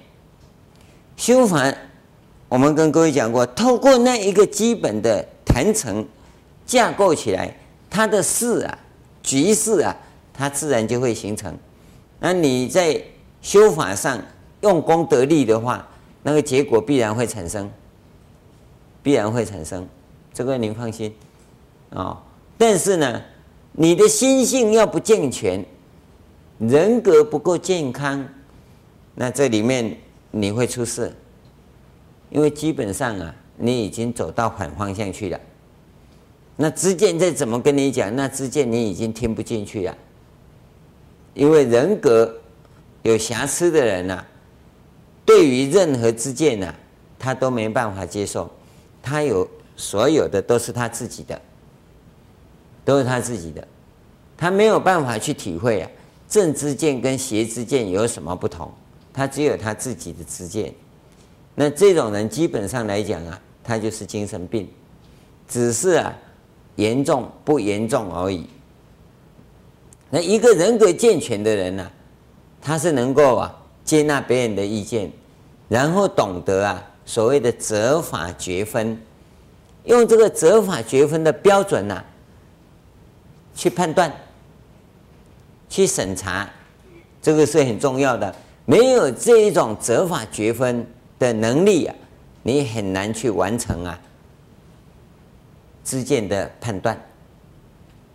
[1.18, 1.70] 修法，
[2.48, 6.03] 我们跟各位讲过，透过那一个基本的坛城
[6.64, 7.55] 架构起来，
[7.90, 8.79] 它的事啊、
[9.22, 9.96] 局势啊，
[10.35, 11.56] 它自然就会形成。
[12.18, 13.02] 那你在
[13.40, 14.20] 修法上
[14.61, 15.88] 用功得力的话，
[16.22, 17.70] 那个结果必然会产生，
[19.02, 19.87] 必然会产生，
[20.32, 21.14] 这个您放心
[21.90, 22.22] 啊、
[22.56, 23.22] 但是呢，
[23.72, 25.64] 你的心性要不健全，
[26.58, 28.26] 人格不够健康。
[29.14, 29.98] 那这里面
[30.30, 31.14] 你会出事，
[32.30, 35.38] 因为基本上啊，你已经走到反方向去了。
[36.57, 39.97] 那知见再怎么跟你讲，那知见你已经听不进去了，
[41.33, 42.33] 因为人格
[43.03, 44.25] 有瑕疵的人呐、
[45.25, 46.73] 对于任何知见呐，
[47.19, 48.51] 他都没办法接受，
[49.03, 51.41] 他有所有的都是他自己的，
[52.85, 53.67] 都是他自己的，
[54.37, 55.91] 他没有办法去体会啊，
[56.29, 58.71] 正知见跟邪知见有什么不同，
[59.11, 60.73] 他只有他自己的知见。
[61.55, 64.69] 那这种人基本上来讲啊，他就是精神病，
[65.49, 66.15] 只是啊。
[66.76, 68.46] 严重不严重而已。
[70.11, 71.90] 那一个人格健全的人呢、
[72.61, 73.54] 他是能够啊
[73.85, 75.11] 接纳别人的意见，
[75.68, 79.00] 然后懂得啊所谓的择法决分，
[79.85, 82.04] 用这个择法决分的标准呢、
[83.54, 84.12] 去判断、
[85.68, 86.48] 去审查，
[87.20, 88.35] 这个是很重要的。
[88.64, 90.87] 没有这一种择法决分
[91.18, 91.94] 的能力啊，
[92.42, 93.98] 你很难去完成啊。
[95.85, 97.01] 知见的判断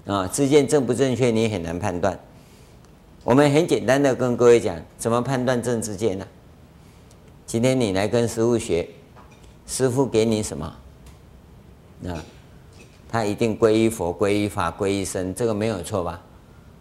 [0.05, 2.17] 啊，知见正不正确，你很难判断。
[3.23, 6.25] 我们很简单的跟各位讲，怎么判断正知见呢？
[7.45, 8.87] 今天你来跟师傅学，
[9.65, 10.65] 师傅给你什么？
[12.07, 12.23] 啊，
[13.09, 16.21] 他一定皈依佛、皈依法、皈依僧，这个没有错吧？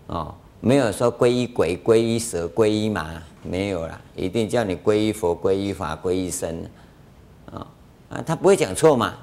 [0.06, 6.64] 哦，没有说皈依鬼、皈依蛇、皈依马，没有了，一定叫你皈依佛、皈依法、皈依僧。
[7.50, 7.66] 啊
[8.10, 9.16] 啊，他不会讲错嘛？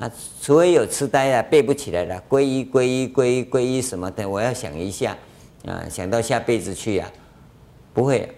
[0.00, 0.10] 啊，
[0.40, 5.14] 除非有痴呆啊，背不起来了，皈依皈依皈依皈依什么的，我要想一下，
[5.66, 7.06] 啊，想到下辈子去呀，
[7.92, 8.34] 不会，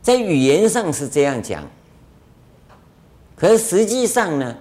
[0.00, 1.68] 在语言上是这样讲，
[3.34, 4.56] 可是实际上呢，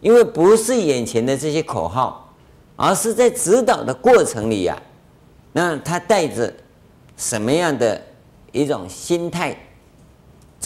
[0.00, 2.34] 因为不是眼前的这些口号，
[2.74, 4.80] 而是在指导的过程里呀，
[5.52, 6.50] 那他带着
[7.18, 8.00] 什么样的
[8.50, 9.54] 一种心态？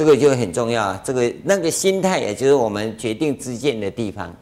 [0.01, 1.03] 这个就很重要啊！
[1.05, 4.35] 这个那个心态，也就是我们决定知见的地方。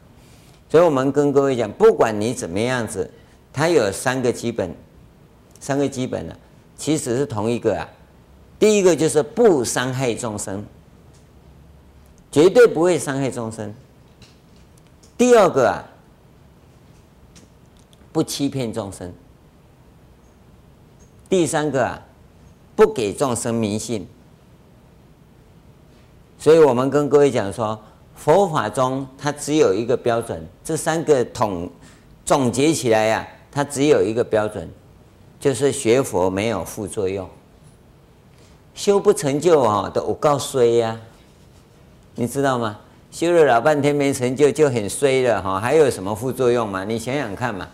[0.69, 3.11] 所以我们跟各位讲，不管你怎么样子，
[3.51, 4.73] 它有三个基本，
[5.59, 6.39] 三个基本的，
[6.77, 7.85] 其实是同一个啊。
[8.57, 10.65] 第一个就是不伤害众生，
[12.31, 13.75] 绝对不会伤害众生。
[15.17, 15.83] 第二个啊，
[18.13, 19.13] 不欺骗众生。
[21.27, 22.01] 第三个啊，
[22.77, 24.07] 不给众生迷信。
[26.39, 27.77] 所以我们跟各位讲说，
[28.15, 31.69] 佛法中它只有一个标准，这三个统
[32.23, 34.65] 总结起来呀、它只有一个标准，
[35.37, 37.27] 就是学佛没有副作用，
[38.73, 40.97] 修不成就啊，都告衰呀，
[42.15, 42.79] 你知道吗？
[43.11, 46.85] 修了老半天没成就就很衰了哈，还有什么副作用吗？
[46.85, 47.67] 你想想看嘛，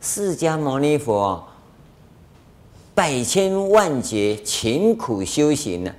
[0.00, 1.44] 释迦牟尼佛
[2.94, 5.92] 百千万劫勤苦修行呢，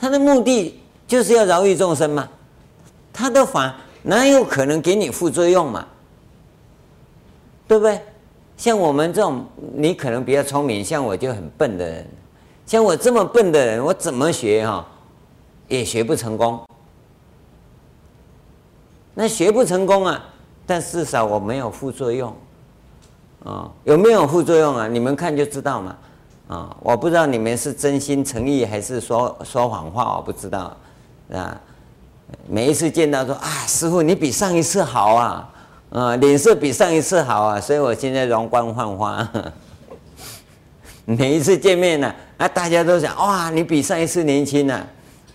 [0.00, 0.79] 他的目的。
[1.10, 2.28] 就是要饶益众生嘛，
[3.12, 5.84] 他的法哪有可能给你副作用嘛？
[7.66, 8.00] 对不对？
[8.56, 9.44] 像我们这种，
[9.74, 12.06] 你可能比较聪明，像我就很笨的人，
[12.64, 14.86] 像我这么笨的人，我怎么学哈，
[15.66, 16.62] 也学不成功。
[19.12, 20.24] 那学不成功啊，
[20.64, 22.32] 但至少我没有副作用，
[23.44, 24.86] 啊，有没有副作用啊？
[24.86, 25.96] 你们看就知道嘛，
[26.46, 30.76] 啊，我不知道你们是真心诚意还是说说谎话，我不知道。
[31.32, 31.60] 啊，
[32.48, 35.52] 每一次见到说啊，师傅你比上一次好啊，
[35.90, 39.28] 啊，脸色比上一次好啊，所以我现在容光焕发。
[41.06, 44.84] 每一次见面呢，啊，大家都想哇，你比上一次年轻啊，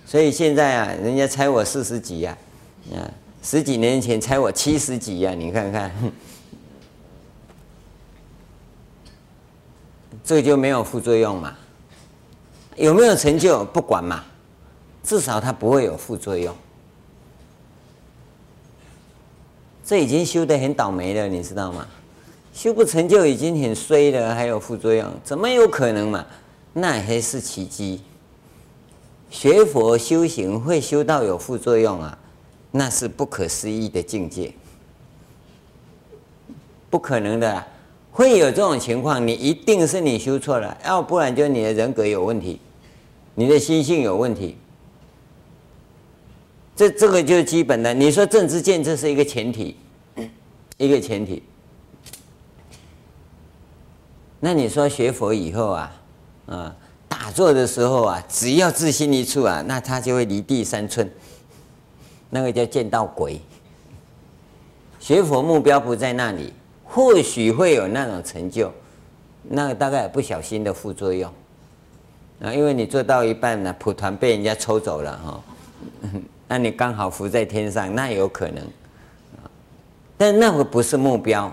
[0.06, 2.38] 所以现在啊，人家猜我四十几呀，
[2.94, 3.00] 啊，
[3.42, 5.92] 十几年前猜我七十几呀，你看看，
[10.24, 11.54] 这就没有副作用嘛，
[12.76, 14.24] 有没有成就不管嘛。
[15.06, 16.56] 至少它不会有副作用，
[19.86, 21.88] 这已经修得很倒霉了，你知道吗？
[22.52, 26.26] 修不成就已经很衰了，还有副作用，怎么有可能嘛？
[26.74, 28.02] 那还是奇迹。
[29.30, 32.18] 学佛修行会修到有副作用啊，
[32.72, 34.52] 那是不可思议的境界，
[36.90, 37.68] 不可能的啊。
[38.12, 42.60] 会有这种情况，你一定是你修错了，要不然就你的人格有问题，
[43.36, 44.58] 你的心性有问题。
[46.76, 47.94] 这这个就是基本的。
[47.94, 49.78] 你说政治建设是一个前提，
[50.78, 51.42] 一个前提。
[54.42, 55.92] 那你说学佛以后啊，
[56.46, 56.76] 啊，
[57.08, 61.10] 打坐的时候啊，只要自心一处啊，那他就会离地三寸，
[62.30, 63.40] 那个叫见到鬼。
[65.00, 66.52] 学佛目标不在那里，
[66.84, 68.72] 或许会有那种成就，
[69.44, 71.32] 那个大概不小心的副作用
[72.42, 75.44] 啊，因为你做到一半呢，蒲团被人家抽走了哈。
[76.48, 78.64] 那你刚好浮在天上，那有可能。
[80.18, 81.52] 但那个不是目标。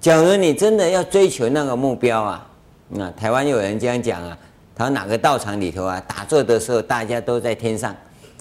[0.00, 2.46] 假如你真的要追求那个目标啊，
[2.88, 4.36] 那台湾有人这样讲啊，
[4.74, 7.94] 他说哪个道场里头啊，打坐的时候大家都在天上，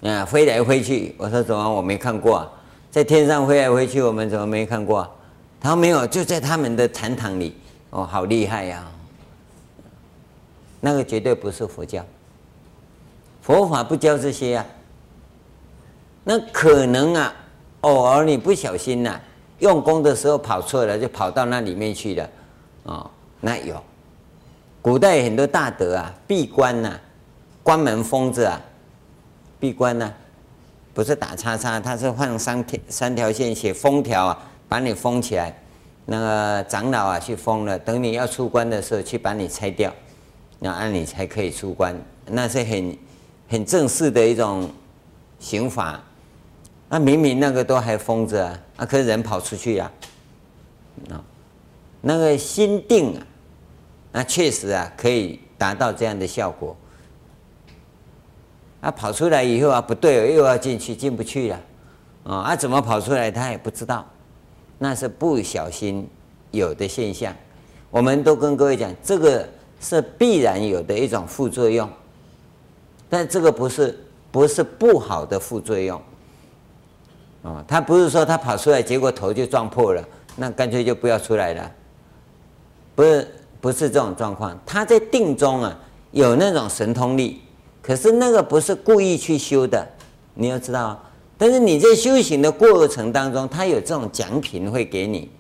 [0.04, 1.14] 啊，飞来飞去。
[1.18, 2.50] 我说怎么我没看过啊？
[2.90, 5.10] 在天上飞来飞去，我们怎么没看过啊？
[5.60, 7.56] 他说没有，就在他们的禅堂里。
[7.92, 8.88] 哦，好厉害呀！
[10.80, 12.06] 那个绝对不是佛教，
[13.42, 14.66] 佛法不教这些啊。
[16.30, 17.34] 那可能啊，
[17.82, 19.20] 偶尔你不小心呐、
[19.58, 22.30] 用功的时候跑错了，就跑到那里面去了，
[22.84, 23.10] 哦，
[23.42, 23.82] 那有。
[24.80, 27.00] 古代很多大德啊，闭关呐、
[27.64, 28.62] 关门封着啊，
[29.60, 30.14] 闭关呐、
[30.94, 35.60] 不是打叉叉，他是放三条三条线写封条啊，把你封起来。
[36.06, 39.92] 那个长老啊去封了，等你要出关的时候去把你拆掉，
[40.60, 42.98] 那按你才可以出关，那是很
[43.50, 44.70] 很正式的一种
[45.40, 46.00] 刑法。
[46.90, 49.92] 那明明那个都还封着啊，啊，可是人跑出去呀，
[51.12, 51.22] 啊，
[52.02, 53.22] 那个心定啊，
[54.12, 56.76] 那确实啊可以达到这样的效果。
[58.82, 61.62] 啊，跑出来以后啊不对，又要进去，进不去了，
[62.24, 64.04] 啊，啊怎么跑出来他也不知道，
[64.78, 66.10] 那是不小心
[66.50, 67.36] 有的现象。
[67.92, 69.48] 我们都跟各位讲，这个
[69.80, 71.88] 是必然有的一种副作用，
[73.10, 74.00] 但这个不是
[74.32, 76.02] 不是不好的副作用。
[77.42, 80.04] 哦，他不是说他跑出来，结果头就撞破了，
[80.36, 81.72] 那干脆就不要出来了。
[82.96, 83.28] 不是，
[83.62, 84.60] 不是这种状况。
[84.66, 85.80] 他在定中啊，
[86.12, 87.42] 有那种神通力，
[87.82, 89.88] 可是那个不是故意去修的，
[90.34, 91.02] 你要知道。
[91.38, 95.32] 但是你在修行的过程当中，他有这种奖品会给你。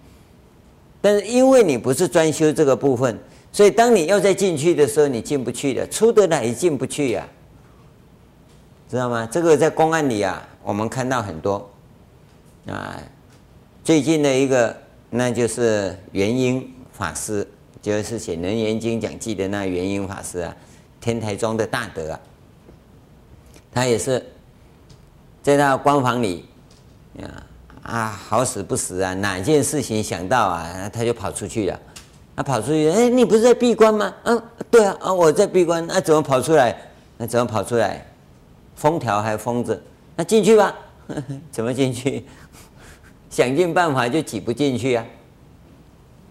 [1.01, 3.19] 但是因为你不是专修这个部分，
[3.51, 7.27] 所以当你要再进去的时候，你进不去的，出得来也进不去呀，
[8.89, 9.27] 知道吗？
[9.29, 11.69] 这个在公案里啊，我们看到很多。
[12.69, 13.01] 啊，
[13.83, 14.75] 最近的一个，
[15.09, 17.47] 那就是元英法师，
[17.81, 20.55] 就是写《楞严经讲记》的那元英法师啊，
[21.01, 22.19] 天台宗的大德啊，
[23.71, 24.23] 他也是
[25.41, 26.45] 在那关房里，
[27.21, 27.43] 啊
[27.81, 31.79] 啊，好死不死啊，哪件事情想到啊，他就跑出去了。
[32.35, 34.13] 他跑出去，哎，你不是在闭关吗？
[34.23, 36.73] 嗯，对啊，啊，我在闭关，那怎么跑出来？
[37.17, 38.05] 那怎么跑出来？
[38.75, 39.77] 封条还封着，
[40.15, 40.73] 那进去吧？
[41.51, 42.25] 怎么进去？
[43.29, 45.05] 想尽办法就挤不进去啊！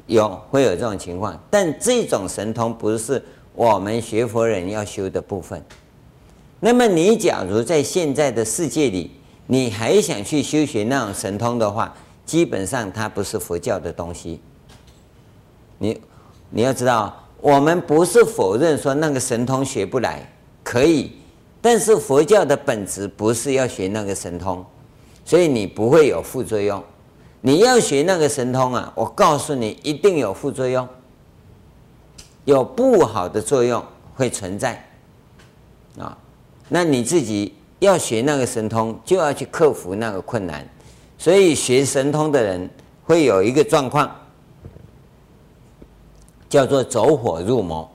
[0.07, 3.23] 有会有这种情况，但这种神通不是
[3.55, 5.63] 我们学佛人要修的部分。
[6.61, 9.11] 那么你假如在现在的世界里，
[9.47, 14.41] 你还想去修学那种神通的话，基本上它不是佛教的东西。
[15.79, 16.01] 你
[16.51, 20.29] 你要知道，我们不是否认说那个神通学不来，
[20.65, 21.13] 可以。
[21.61, 24.65] 但是佛教的本质不是要学那个神通，
[25.29, 26.83] 所以你不会有副作用。
[27.43, 30.89] 你要学那个神通啊，我告诉你，一定有副作用，
[32.47, 34.83] 有不好的作用会存在
[35.99, 36.17] 啊。
[36.71, 40.67] 那你自己要学那个神通，就要去克服那个困难。
[41.19, 42.71] 所以学神通的人
[43.05, 44.11] 会有一个状况，
[46.49, 47.87] 叫做走火入魔。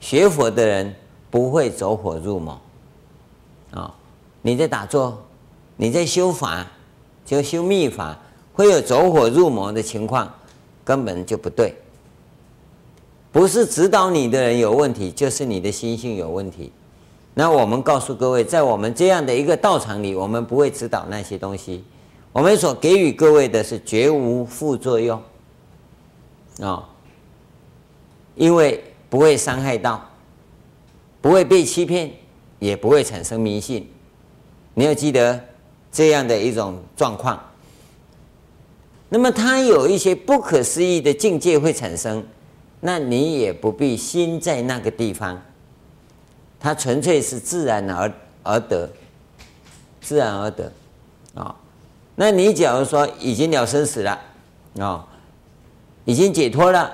[0.00, 0.92] 学佛的人。
[1.32, 2.60] 不会走火入魔，
[3.70, 3.94] 啊！
[4.42, 5.18] 你在打坐，
[5.82, 6.64] 你在修法，
[7.26, 8.16] 就修密法，
[8.52, 10.32] 会有走火入魔的情况，
[10.84, 11.74] 根本就不对。
[13.32, 16.70] 不是指导你的人有问题，就是你的心性有问题。
[17.34, 21.82] 那我们告诉各位，在我们这样的一个道场里，我们不会指导那些东西，
[22.30, 25.20] 我们所给予各位的是绝无副作用，
[26.60, 26.88] 啊，
[28.36, 30.00] 因为不会伤害到。
[31.20, 32.08] 不会被欺骗，
[32.60, 33.90] 也不会产生迷信。
[34.74, 35.44] 你要记得
[35.92, 37.38] 这样的一种状况。
[39.10, 42.24] 那么，它有一些不可思议的境界会产生，
[42.80, 45.40] 那你也不必心在那个地方。
[46.58, 48.10] 它纯粹是自然而
[48.42, 48.88] 而得，
[50.00, 50.72] 自然而得
[51.34, 51.54] 啊。
[52.14, 54.18] 那你假如说已经了生死了
[54.78, 55.06] 啊，
[56.04, 56.92] 已经解脱了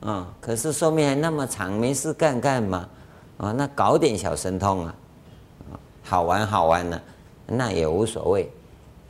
[0.00, 2.88] 啊，可是寿命还那么长，没事干干嘛？
[3.38, 4.94] 啊，那搞点小神通啊，
[6.02, 7.00] 好玩好玩呢，
[7.46, 8.50] 那也无所谓。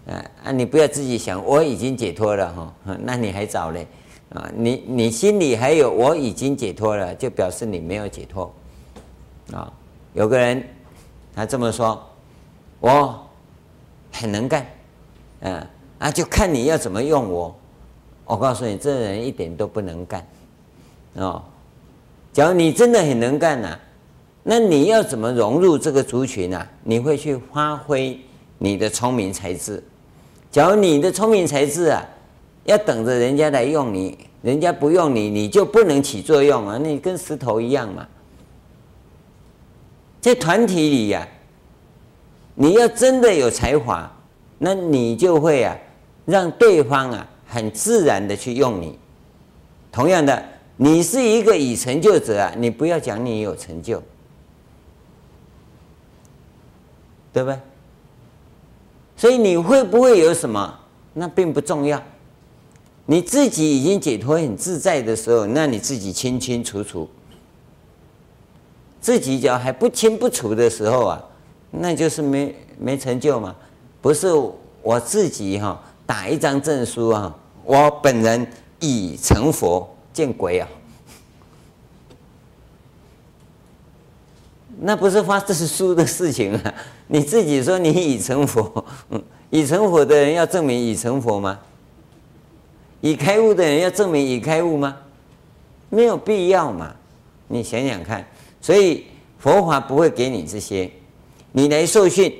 [0.06, 3.86] 啊，你不要自己想我已经解脱了哈，那你还早嘞。
[4.34, 8.52] 啊，你你心里还有我已经解脱了，就表示你没有解脱。
[9.52, 9.72] 啊，
[10.12, 10.62] 有个人
[11.34, 12.02] 他这么说，
[12.80, 13.18] 我
[14.12, 14.66] 很能干，
[15.40, 15.66] 嗯
[16.00, 17.54] 啊，就看你要怎么用我。
[18.26, 20.26] 我告诉你，这人一点都不能干。
[21.14, 21.42] 哦，
[22.32, 23.78] 假如你真的很能干呐。
[24.46, 26.70] 那你要怎么融入这个族群呢、啊？
[26.84, 28.20] 你会去发挥
[28.58, 29.82] 你的聪明才智。
[30.50, 32.06] 假如你的聪明才智啊，
[32.64, 36.78] 要等着人家来用你，人家不用你，你就不能起作用啊！
[36.78, 38.06] 你跟石头一样嘛。
[40.20, 41.26] 在团体里呀、
[42.54, 44.10] 你要真的有才华，
[44.58, 45.76] 那你就会啊，
[46.26, 48.98] 让对方啊很自然的去用你。
[49.90, 50.44] 同样的，
[50.76, 54.02] 你是一个已成就者啊，你不要讲你有成就，
[57.34, 57.58] 对不对？
[59.16, 60.78] 所以你会不会有什么，
[61.12, 62.02] 那并不重要。
[63.06, 67.08] 你自己已经解脱很自在的时候，那你自己清清楚楚。
[69.00, 71.22] 自己脚还不清不楚的时候啊，
[71.70, 73.54] 那就是没没成就嘛。
[74.00, 74.28] 不是
[74.80, 78.46] 我自己哈、打一张证书啊，我本人
[78.80, 80.68] 已成佛，见鬼啊！
[84.80, 86.74] 那不是发证书的事情啊。
[87.06, 88.84] 你自己说你已成佛，
[89.50, 91.58] 已成佛的人要证明已成佛吗？
[93.00, 94.96] 已开悟的人要证明已开悟吗？
[95.90, 96.94] 没有必要嘛。
[97.48, 98.26] 你想想看。
[98.60, 99.04] 所以
[99.38, 100.90] 佛法不会给你这些，
[101.52, 102.32] 你来受训。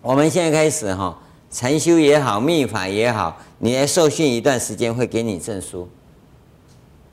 [0.00, 1.18] 我们现在开始哈，
[1.50, 5.88] 禅修也好，密法也好，你来受训一段时间会给你证书。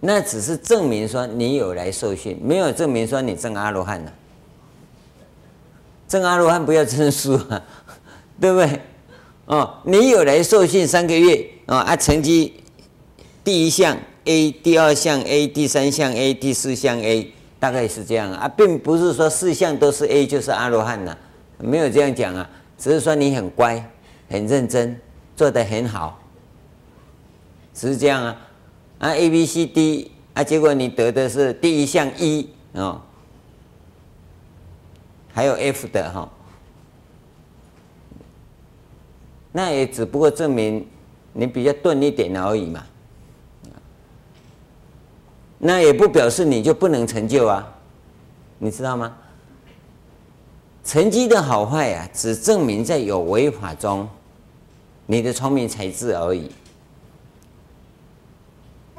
[0.02, 4.12] 那只是证明说你有来受训，没有证明说你证阿罗汉了。
[6.08, 7.64] 证阿罗汉不要证书啊，
[8.42, 8.82] 对不对？
[9.46, 12.62] 哦，你有来受训三个月啊，啊，成绩
[13.44, 17.32] 第一项 A，第二项 A，第三项 A，第四项 A。
[17.60, 21.16] 大概是这样啊，并不是说四项都是 A 就是阿罗汉呐，
[21.60, 23.88] 没有这样讲啊，只是说你很乖、
[24.28, 25.00] 很认真，
[25.36, 26.20] 做得很好，
[27.72, 28.36] 只是这样啊。
[29.02, 33.02] 啊，A B C D 啊，结果你得的是第一项 E 哦，
[35.34, 36.30] 还有 F 的哈，
[39.52, 40.88] 那也只不过证明
[41.34, 42.86] 你比较钝一点而已嘛。
[45.58, 47.76] 那也不表示你就不能成就啊，
[48.60, 49.18] 你知道吗？
[50.84, 54.08] 成绩的好坏啊，只证明在有为法中，
[55.08, 56.52] 你的聪明才智而已，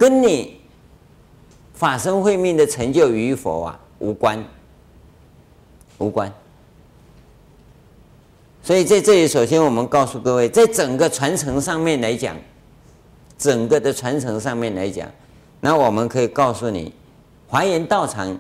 [0.03, 0.61] 跟你
[1.75, 4.45] 法身慧命的成就与否啊无关，
[5.99, 6.33] 无关。
[8.65, 12.37] 所以在这里，首先我们告诉各位，在整个传承上面来讲，
[13.39, 15.09] 整个的传承上面来讲。
[15.61, 16.93] 那我们可以告诉你，
[17.47, 18.37] 华严道场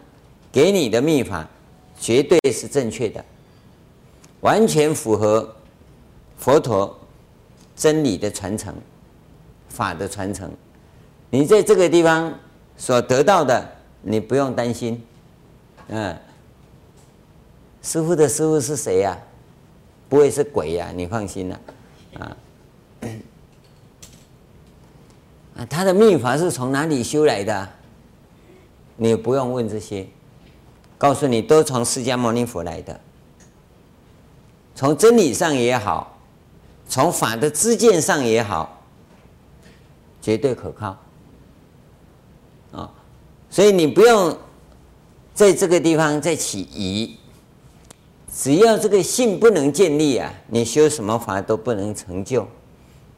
[0.50, 1.48] 给你的秘法
[1.96, 3.24] 绝对是正确的，
[4.40, 5.54] 完全符合
[6.36, 6.98] 佛陀
[7.76, 8.74] 真理的传承、
[9.68, 10.50] 法的传承。
[11.34, 12.38] 你在这个地方
[12.76, 13.66] 所得到的，
[14.02, 15.02] 你不用担心。
[15.88, 16.14] 嗯，
[17.80, 19.16] 师傅的师傅是谁呀？
[20.10, 20.92] 不会是鬼呀？
[20.94, 21.60] 你放心了，
[22.18, 22.36] 啊。
[25.56, 27.66] 啊，他的秘法是从哪里修来的？
[28.96, 30.06] 你不用问这些，
[30.98, 33.00] 告诉你都从释迦牟尼佛来的。
[34.74, 36.18] 从真理上也好，
[36.86, 38.82] 从法的知见上也好，
[40.20, 40.94] 绝对可靠。
[42.72, 42.90] 啊，
[43.48, 44.36] 所以你不用
[45.32, 47.16] 在这个地方再起疑。
[48.34, 52.48] 只要这个信不能建立啊，你修什么法都不能成就。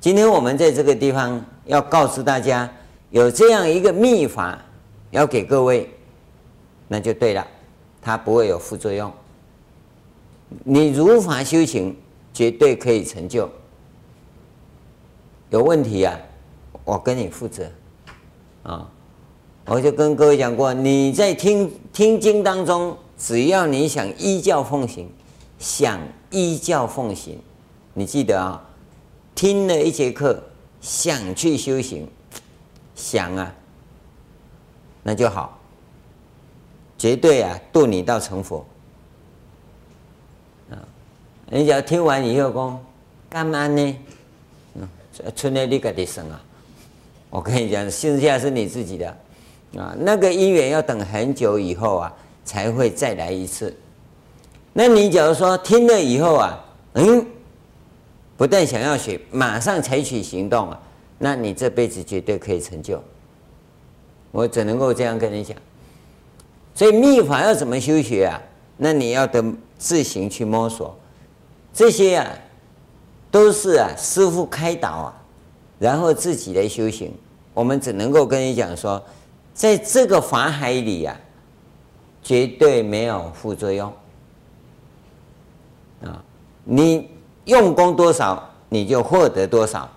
[0.00, 1.42] 今天我们在这个地方。
[1.66, 2.70] 要告诉大家，
[3.08, 4.62] 有这样一个秘法
[5.12, 5.88] 要给各位，
[6.88, 7.46] 那就对了，
[8.02, 9.10] 它不会有副作用。
[10.62, 11.96] 你如法修行，
[12.34, 13.48] 绝对可以成就。
[15.48, 16.14] 有问题啊，
[16.84, 17.66] 我跟你负责
[18.62, 18.86] 啊！
[19.66, 25.08] 我就跟各位讲过，你在听听经当中，只要你想依教奉行，
[25.58, 26.00] 想
[26.30, 27.38] 依教奉行，
[27.94, 28.62] 你记得啊，
[29.34, 30.42] 听了一节课。
[30.80, 32.06] 想去修行，
[32.94, 33.54] 想啊，
[35.02, 35.58] 那就好，
[36.98, 38.62] 绝对啊度你到成佛。
[40.68, 40.76] 啊，
[41.48, 42.84] 你只要听完以后讲，
[43.30, 43.96] 干嘛呢？
[44.74, 44.86] 嗯，
[45.34, 46.38] 存在你个的生啊，
[47.30, 49.16] 我跟你讲，剩下是你自己的
[49.78, 49.94] 啊。
[49.98, 52.14] 那个因缘要等很久以后啊，
[52.44, 53.74] 才会再来一次。
[54.72, 56.64] 那你假如说听了以后啊，
[56.94, 57.26] 嗯。
[58.36, 60.80] 不但想要学，马上采取行动啊，
[61.18, 63.00] 那你这辈子绝对可以成就。
[64.32, 65.56] 我只能够这样跟你讲。
[66.74, 68.42] 所以密法要怎么修学啊？
[68.76, 69.40] 那你要得
[69.78, 70.98] 自行去摸索。
[71.72, 72.28] 这些啊，
[73.30, 75.22] 都是啊师傅开导啊，
[75.78, 77.14] 然后自己来修行。
[77.54, 79.00] 我们只能够跟你讲说，
[79.54, 81.16] 在这个法海里啊，
[82.22, 83.90] 绝对没有副作用
[86.02, 86.22] 啊！
[86.64, 87.08] 你
[87.44, 89.88] 用功多少，你就获得多少。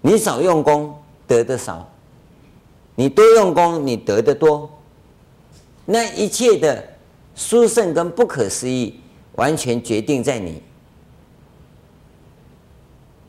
[0.00, 0.96] 你少用功
[1.26, 1.88] 得的少，
[2.94, 4.68] 你多用功你得的多。
[5.84, 6.82] 那一切的
[7.34, 9.00] 殊胜跟不可思议，
[9.36, 10.62] 完全决定在你。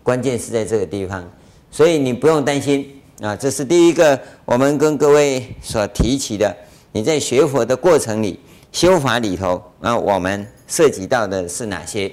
[0.01, 1.23] 关键是在这个地方，
[1.69, 3.35] 所以你不用担心啊。
[3.35, 6.55] 这是第一个，我们跟各位所提起的。
[6.91, 8.39] 你在学佛的过程里，
[8.71, 12.11] 修法里头啊，我们涉及到的是哪些？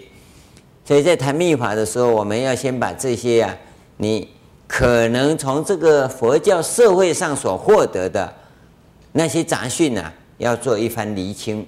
[0.85, 3.57] 所以在谈密法的时候，我们要先把这些啊，
[3.97, 4.29] 你
[4.67, 8.33] 可能从这个佛教社会上所获得的
[9.13, 11.67] 那些杂讯呐，要做一番厘清。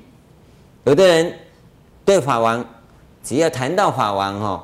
[0.84, 1.32] 有的人
[2.04, 2.64] 对法王，
[3.24, 4.62] 只要谈到法王哦，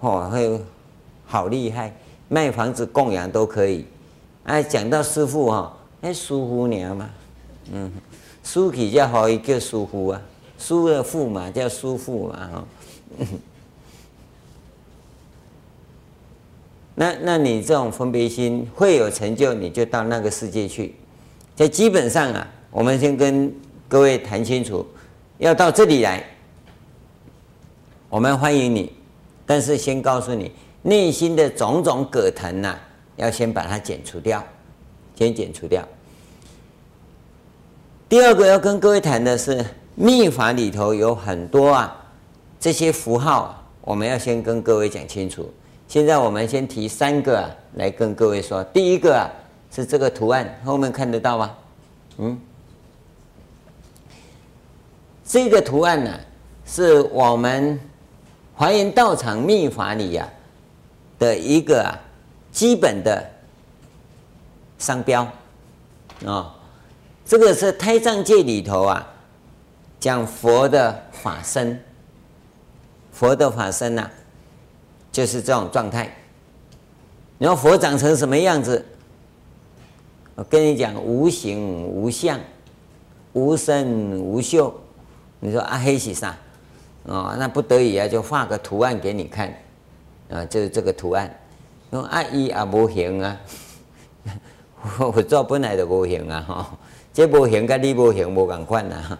[0.00, 0.60] 哦会。
[1.24, 1.94] 好厉害，
[2.28, 3.86] 卖房子供养都可以。
[4.44, 7.08] 哎，讲到师傅哈，哎，师父娘嘛，
[7.72, 7.90] 嗯，
[8.42, 10.20] 师起叫好一个师父啊，
[10.58, 12.64] 师的父嘛叫师父嘛哈。
[16.94, 20.94] 那那你这种分别心会有成就，你就到那个世界去。
[21.54, 23.54] 在基本上啊，我们先跟
[23.88, 24.84] 各位谈清楚，
[25.38, 26.24] 要到这里来，
[28.08, 28.92] 我们欢迎你，
[29.46, 30.50] 但是先告诉你。
[30.82, 32.80] 内心的种种葛藤呐、啊，
[33.16, 34.42] 要先把它剪除掉，
[35.14, 35.86] 先剪除掉。
[38.08, 41.96] 第二个要跟各位谈的是密法里头有很多啊，
[42.58, 45.52] 这些符号我们要先跟各位讲清楚。
[45.88, 48.64] 现在我们先提三个啊，来跟各位说。
[48.64, 49.30] 第一个啊
[49.70, 51.56] 是这个图案，后面看得到吗？
[52.18, 52.40] 嗯，
[55.24, 56.10] 这个图案呢、
[56.64, 57.78] 是我们
[58.54, 60.40] 华严道场密法里呀、啊。
[61.18, 61.94] 的一个啊，
[62.52, 63.28] 基本的
[64.78, 65.26] 商标
[66.24, 66.54] 啊、
[67.24, 69.04] 这个是胎藏界里头啊，
[69.98, 71.82] 讲佛的法身，
[73.10, 74.10] 佛的法身呐、啊，
[75.10, 76.14] 就是这种状态。
[77.38, 78.84] 然后佛长成什么样子？
[80.36, 82.38] 我跟你讲，无形无相，
[83.32, 84.72] 无声无秀。
[85.40, 86.36] 你说阿黑是啥？
[87.04, 89.52] 哦，那不得已啊，就画个图案给你看。
[90.30, 91.28] 啊，就是这个图案，
[91.92, 93.36] 用阿姨也无形啊，
[94.96, 96.78] 佛祖本来就无形啊，哈，
[97.12, 99.18] 这无形跟你无形无共款呐。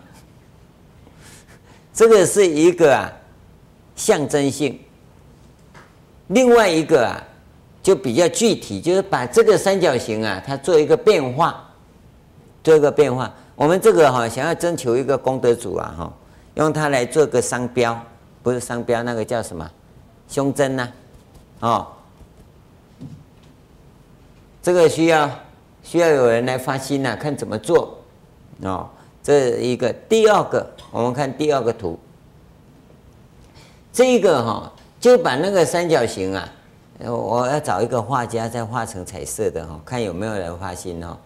[1.93, 3.13] 这个是一个
[3.95, 4.81] 象征性，
[6.29, 7.21] 另外一个啊
[7.83, 11.63] 就比较具体，就是把这个三角形啊，它做一个变化，
[12.65, 13.31] 做一个变化。
[13.55, 16.13] 我们这个哈想要征求一个功德主啊，哈，
[16.55, 18.03] 用它来做个商标，
[18.43, 19.71] 不是商标，那个叫什么？
[20.27, 20.89] 胸针呐、
[21.61, 21.69] 啊。
[21.69, 21.87] 哦，
[24.63, 25.29] 这个需要
[25.83, 27.99] 需要有人来发心呐、看怎么做。
[28.63, 28.89] 哦，
[29.23, 31.99] 这一个第二个，我们看第二个图。
[33.93, 36.49] 这一个哈、就把那个三角形啊，
[37.01, 41.17] 我要找一个画家再画成彩色的哈、哦，看有没有人发心哦。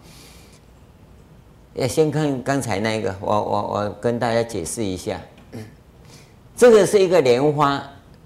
[1.75, 5.21] 要先看刚才那个，我我我跟大家解释一下，
[6.57, 7.83] 这个是一个莲花，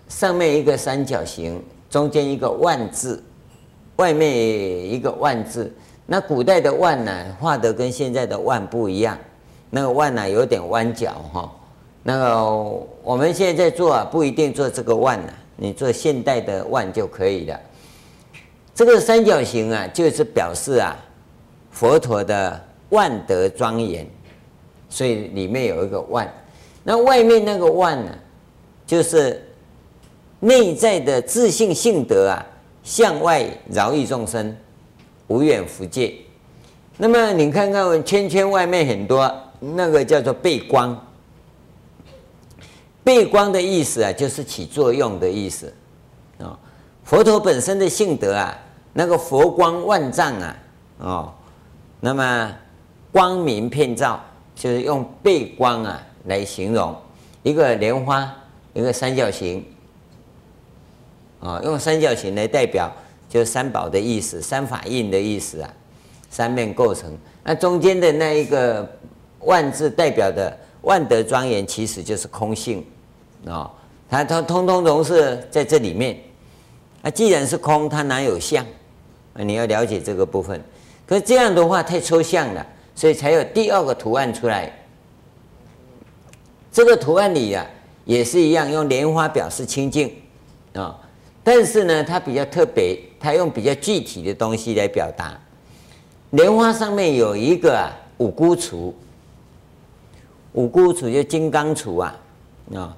[0.08, 1.61] 上面一个三角形。
[1.90, 3.20] 中间一个万字，
[4.01, 4.26] 外面
[4.90, 5.70] 一个万字。
[6.07, 9.18] 那古代的万呢，画的跟现在的万不一样。
[9.68, 11.53] 那个万呢，有点弯角哈。
[12.03, 12.42] 那个
[13.05, 17.61] 我们现在在做啊，不一定做这个万呢，你做现代的万就可以了。
[18.74, 20.96] 这个三角形啊，就是表示啊，
[21.70, 24.09] 佛陀的万德庄严，
[24.88, 26.26] 所以里面有一个万。
[26.82, 28.11] 那外面那个万呢，
[28.86, 29.44] 就是。
[30.42, 32.40] 内在的自性性德啊，
[32.82, 34.56] 向外饶益众生，
[35.28, 36.14] 无远弗届。
[36.96, 41.06] 那么你看看圈圈外面很多，那个叫做背光。
[43.02, 45.72] 背光的意思啊，就是起作用的意思
[46.38, 46.58] 啊。
[47.02, 48.56] 佛陀本身的性德啊，
[48.92, 50.56] 那个佛光万丈啊，
[50.98, 51.34] 哦，
[52.00, 52.54] 那么
[53.10, 54.20] 光明遍照，
[54.54, 56.94] 就是用背光啊来形容
[57.42, 58.30] 一个莲花，
[58.74, 59.64] 一个三角形。
[61.41, 62.93] 啊，用三角形来代表，
[63.28, 65.74] 就是三宝的意思，三法印的意思啊，
[66.28, 67.11] 三面构成。
[67.43, 68.86] 那中间的那一个
[69.41, 72.84] 万字代表的万德庄严，其实就是空性
[73.47, 73.70] 啊，
[74.09, 76.18] 它它通通融是在这里面。
[77.01, 78.64] 那既然是空，它哪有相？
[79.34, 80.62] 你要了解这个部分。
[81.07, 84.70] 可是这样的话太抽象了，所以才有第二个图案出来。
[86.70, 87.66] 这个图案里啊，
[88.05, 90.12] 也是一样，用莲花表示清净
[90.74, 90.95] 啊。
[91.53, 95.36] 但是呢，它比较特别，它用比较具体的东西来表达。
[96.30, 98.92] 莲花上面有一个啊五辜杵，
[100.53, 102.16] 五辜杵就金刚杵啊，
[102.72, 102.96] 啊，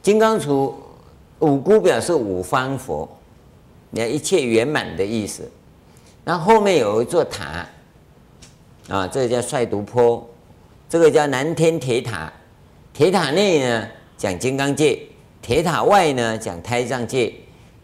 [0.00, 0.72] 金刚杵
[1.40, 3.08] 五辜表示五方佛，
[3.90, 5.42] 你看一切圆满的意思。
[6.22, 7.66] 那后后面有一座塔，
[8.88, 10.24] 啊，这个叫帅独坡，
[10.88, 12.32] 这个叫南天铁塔。
[12.92, 15.02] 铁塔内呢讲金刚界，
[15.42, 17.34] 铁塔外呢讲胎藏界，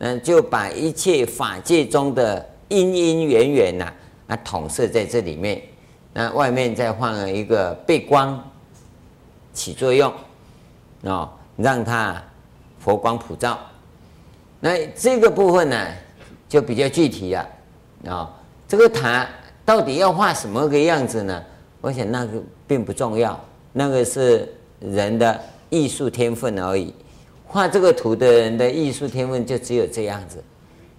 [0.04, 3.92] 那就把一切法界中的因因缘缘呐，
[4.26, 5.62] 啊统摄在这里面。
[6.12, 8.42] 那外面再放了一个背光
[9.52, 10.12] 起作用，
[11.02, 12.20] 哦，让它
[12.80, 13.56] 佛光普照。
[14.58, 15.86] 那这个部分呢
[16.48, 17.40] 就比较具体了。
[18.06, 18.30] 啊、哦，
[18.66, 19.24] 这个塔
[19.64, 21.40] 到底要画什么个样子呢？
[21.80, 23.40] 我想那个并不重要，
[23.72, 25.40] 那个是人的
[25.70, 26.92] 艺术天分而已。
[27.52, 30.42] 画这个图的人的艺术天分就只有这样子，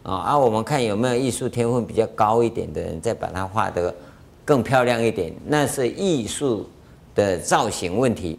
[0.04, 3.92] 啊、哦，而我们看有没有艺术天分比较高一点的人，再把它画得
[4.46, 6.70] 更漂亮一点，那是艺术
[7.16, 8.38] 的造型问题。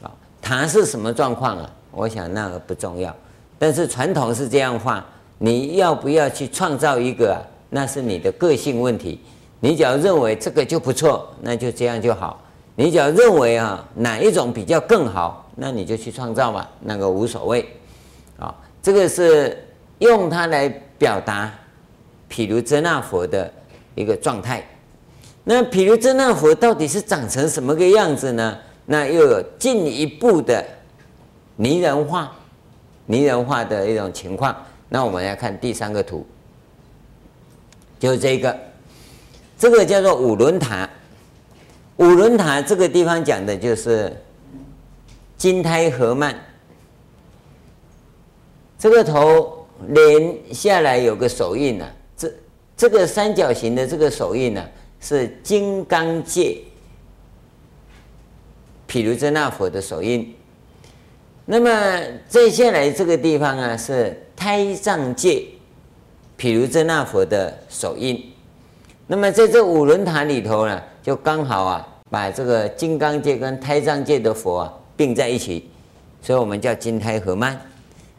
[0.00, 1.68] 啊、哦，塔是什么状况啊？
[1.90, 3.12] 我想那个不重要，
[3.58, 5.04] 但是传统是这样画，
[5.36, 7.36] 你要不要去创造一个？
[7.68, 9.20] 那是你的个性问题。
[9.58, 12.40] 你只要认为这个就不错，那就这样就好。
[12.76, 17.68] 你只要认为啊哪一种比较更好，那你就去创造吧，那个无所谓。
[18.38, 19.62] 啊，这个是
[19.98, 21.52] 用它来表达
[22.28, 23.52] 毗卢遮那佛的
[23.94, 24.66] 一个状态。
[25.44, 28.56] 那毗卢遮那佛到底是长成什么个样子呢？
[28.86, 30.64] 那又有进一步的
[31.56, 32.32] 拟人化、
[33.04, 34.56] 拟人化的一种情况。
[34.88, 36.26] 那我们来看第三个图。
[37.98, 38.58] 就是这个，
[39.58, 40.88] 这个叫做五轮塔。
[41.98, 44.10] 五轮塔这个地方讲的就是
[45.40, 46.34] 金胎合曼，
[48.78, 51.90] 这个头连下来有个手印呢、啊。
[52.14, 52.30] 这
[52.76, 54.62] 这个三角形的这个手印呢、
[55.00, 56.58] 是金刚界
[58.86, 60.36] 毗卢遮那佛的手印。
[61.46, 61.70] 那么
[62.28, 65.42] 再下来这个地方啊，是胎藏界。
[66.36, 68.30] 毗卢遮那佛的手印，
[69.06, 75.66] 那么在这五轮塔里头呢，就刚好啊，把这个金刚界跟胎藏界的佛啊并在一起，
[76.20, 77.58] 所以我们叫金胎合曼。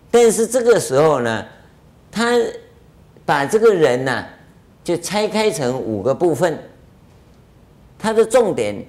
[0.09, 1.45] 但是这个时候呢，
[2.11, 2.35] 他
[3.23, 4.25] 把这个人呢、
[4.83, 6.57] 就拆开成五个部分，
[7.99, 8.83] 他的重点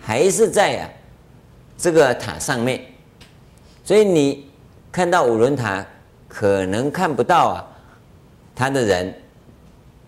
[0.00, 0.88] 还是在啊
[1.76, 2.80] 这个塔上面，
[3.82, 4.48] 所以你
[4.92, 5.84] 看到五轮塔
[6.28, 7.66] 可能看不到啊。
[8.54, 9.12] 他的人，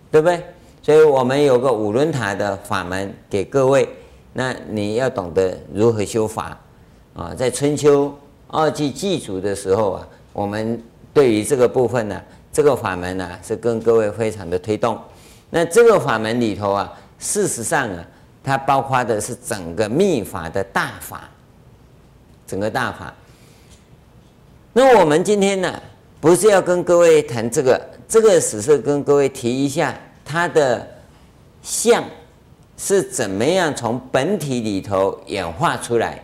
[0.09, 0.41] 对不对？
[0.81, 3.89] 所以我们有个五轮塔的法门给各位，
[4.31, 6.57] 那你要懂得如何修法
[7.15, 7.33] 啊。
[7.33, 8.15] 在春秋
[8.47, 10.79] 二季祭祖的时候啊，我们
[11.11, 12.21] 对于这个部分呢，
[12.53, 14.99] 这个法门呢是跟各位非常的推动。
[15.49, 18.05] 那这个法门里头啊，事实上啊，
[18.43, 21.27] 它包括的是整个密法的大法，
[22.45, 23.11] 整个大法。
[24.73, 25.81] 那我们今天呢，
[26.21, 27.89] 不是要跟各位谈这个。
[28.07, 30.87] 这个只是跟各位提一下，它的
[31.63, 32.03] 相
[32.77, 36.21] 是怎么样从本体里头演化出来。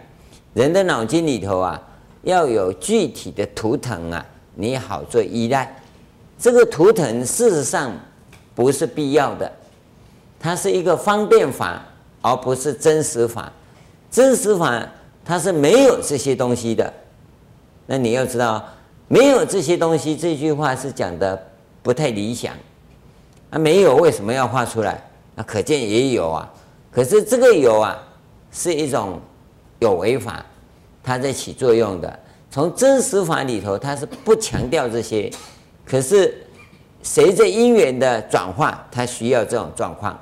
[0.54, 1.82] 人的脑筋里头啊，
[2.24, 4.26] 要有具体的图腾啊，
[4.56, 5.76] 你好做依赖。
[6.38, 7.92] 这个图腾事实上
[8.54, 9.52] 不是必要的，
[10.40, 11.82] 它是一个方便法，
[12.22, 13.52] 而不是真实法。
[14.10, 14.86] 真实法
[15.24, 16.92] 它是没有这些东西的。
[17.86, 18.64] 那你要知道，
[19.08, 21.48] 没有这些东西，这句话是讲的。
[21.84, 22.54] 不太理想，
[23.50, 25.04] 啊，没有为什么要画出来？
[25.34, 26.48] 那可见也有啊。
[26.92, 27.98] 可是这个有啊，
[28.52, 29.20] 是一种
[29.82, 30.46] 有违法，
[31.04, 32.20] 它在起作用的。
[32.50, 35.32] 从真实法里头，它是不强调这些。
[35.86, 36.34] 可是
[37.02, 40.20] 随着因缘的转化，它需要这种状况。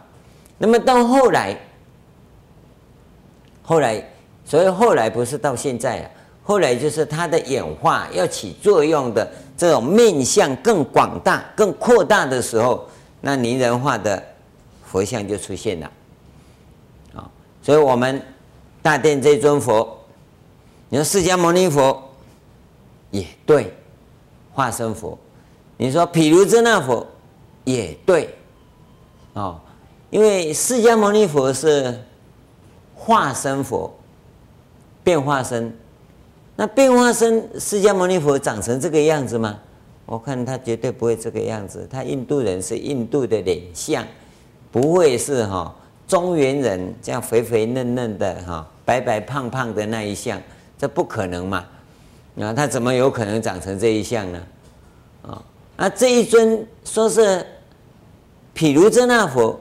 [0.57, 1.57] 那么到后来，
[3.61, 4.03] 后来，
[4.45, 6.09] 所以后来不是到现在啊，
[6.43, 9.29] 后来就是它的演化要起作用的。
[9.57, 12.87] 这种面向更广大、更扩大的时候，
[13.19, 14.23] 那拟人化的
[14.85, 15.91] 佛像就出现了。
[17.13, 17.29] 啊，
[17.61, 18.21] 所以我们
[18.81, 19.97] 大殿这尊佛，
[20.89, 22.01] 你说释迦牟尼佛
[23.11, 23.73] 也对，
[24.53, 25.17] 化身佛；
[25.77, 27.05] 你说毗卢遮那佛
[27.65, 28.33] 也对，
[29.33, 29.61] 啊，
[30.09, 32.03] 因为释迦牟尼佛是
[32.95, 33.93] 化身佛，
[35.03, 35.75] 变化身。
[36.55, 39.57] 那变化身释迦牟尼佛长成这个样子吗？
[40.05, 41.87] 我看他绝对不会这个样子。
[41.89, 44.05] 他印度人是印度的脸相，
[44.71, 45.73] 不会是哈
[46.09, 50.41] 中原人这样肥肥嫩嫩的哈白白胖胖的那一项，
[50.75, 51.63] 这不可能嘛？
[52.41, 54.43] 啊，他怎么有可能长成这一项呢？
[55.21, 55.43] 啊，
[55.77, 57.45] 那这一尊说是
[58.55, 59.59] 毗卢遮那佛，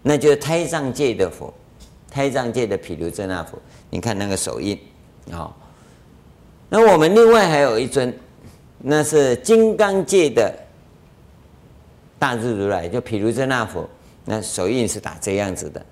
[0.00, 1.52] 那就是胎藏界的佛，
[2.10, 3.58] 胎藏界的毗卢遮那佛，
[3.90, 4.78] 你看那个手印
[5.30, 5.54] 啊、
[6.70, 8.12] 那我们另外还有一尊，
[8.78, 10.54] 那是金刚界的
[12.18, 13.88] 大日如来，就毗卢遮那佛，
[14.24, 15.86] 那手印是打这样子的、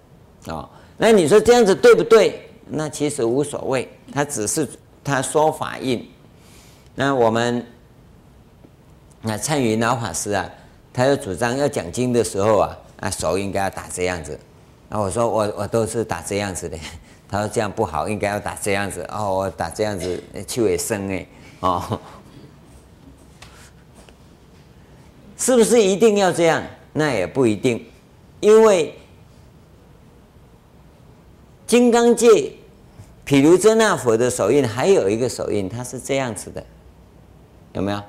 [0.47, 0.69] 哦。
[0.97, 2.49] 那你说这样子对不对？
[2.67, 4.67] 那其实无所谓，他只是
[5.05, 6.09] 他说法印。
[6.95, 7.67] 那我们
[9.21, 10.49] 那灿云老法师啊，
[10.93, 14.39] 他要主张要讲经的时候啊，啊手应该要打这样子。
[14.89, 16.79] 那我说我我都是打这样子的。
[17.29, 19.07] 他说这样不好，应该要打这样子。
[19.11, 21.27] 哦，我打这样子，气味生哎，
[21.61, 22.01] 哦，
[25.37, 26.63] 是不是一定要这样？
[26.93, 27.83] 那也不一定，
[28.43, 28.93] 因为
[31.65, 32.53] 金刚界
[33.25, 36.63] 毗卢遮那佛的手印还有一个手印，它是这样子的。
[37.73, 38.03] 有没有？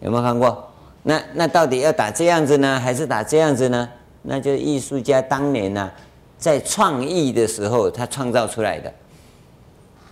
[0.00, 0.72] 有没有看过？
[1.02, 3.86] 那那到底要打这样子呢，还是打这样子呢？
[4.22, 5.92] 那就是艺术家当年呢、
[6.38, 8.92] 在创意的时候他创造出来的。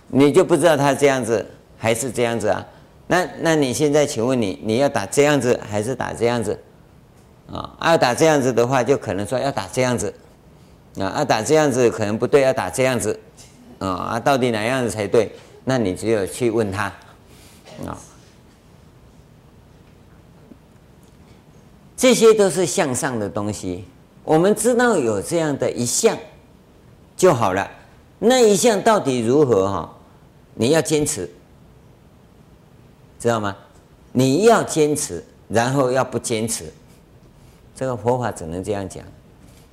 [0.09, 1.43] 你就不知道他这样子
[1.75, 2.63] 还是这样子啊？
[3.07, 6.57] 那那你现在请问你，你要打这样子还是打这样子？
[7.51, 10.13] 啊，要打这样子的话，就可能说要打这样子。
[10.97, 13.19] 啊，要打这样子可能不对，要打这样子。
[13.79, 15.31] 啊，到底哪样子才对？
[15.63, 16.85] 那你只有去问他。
[17.85, 17.97] 啊。
[21.97, 23.85] 这些都是向上的东西，
[24.23, 26.15] 我们知道有这样的一项
[27.15, 27.71] 就好了。
[28.19, 29.67] 那一项到底如何？
[29.67, 29.95] 哈，
[30.53, 31.29] 你要坚持，
[33.17, 33.55] 知道吗？
[34.11, 36.71] 你要坚持，然后要不坚持，
[37.75, 39.03] 这个佛法只能这样讲。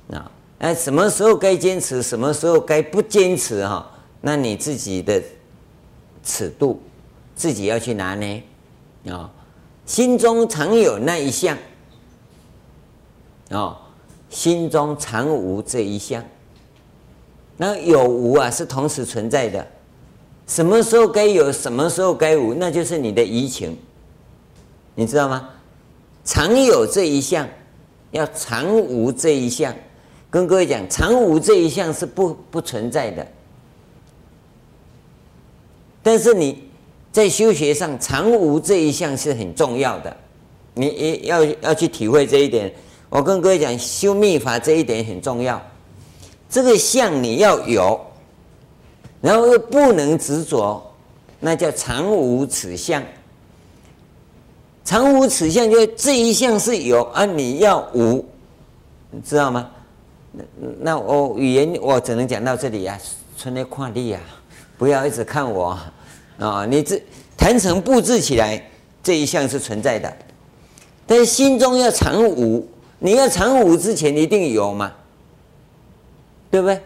[0.07, 3.65] 那哎，什么时候该坚持，什么时候该不坚持？
[3.65, 3.89] 哈，
[4.21, 5.21] 那你自己的
[6.23, 6.81] 尺度，
[7.35, 8.43] 自己要去拿捏
[9.07, 9.31] 啊。
[9.85, 11.57] 心中常有那一项。
[13.49, 13.77] 哦，
[14.29, 16.23] 心中常无这一项，
[17.57, 19.67] 那有无啊是同时存在的。
[20.47, 23.77] 什么时候该有，什么时候该无，那就是你的移情，
[24.95, 25.49] 你知道吗？
[26.23, 27.47] 常有这一项，
[28.13, 29.75] 要常无这一项。
[30.29, 33.27] 跟各位讲，常无这一项是不不存在的。
[36.01, 36.69] 但是你
[37.11, 40.15] 在修学上，常无这一项是很重要的，
[40.73, 42.73] 你也要要去体会这一点。
[43.09, 45.61] 我跟各位讲，修密法这一点很重要。
[46.49, 47.99] 这个相你要有，
[49.21, 50.81] 然后又不能执着，
[51.39, 53.03] 那叫常无此相。
[54.83, 58.25] 常无此相，就这一项是有，而你要无，
[59.11, 59.69] 你知道吗？
[60.31, 60.43] 那
[60.79, 62.99] 那我语言我只能讲到这里、啊，
[63.37, 64.19] 存来看力呀，
[64.77, 65.93] 不要一直看我啊、
[66.39, 66.65] 哦！
[66.65, 67.01] 你这
[67.37, 68.61] 坛城布置起来，
[69.03, 70.11] 这一项是存在的，
[71.05, 72.67] 但是心中要常无。
[72.99, 74.91] 你要常无之前一定有嘛，
[76.49, 76.81] 对不对？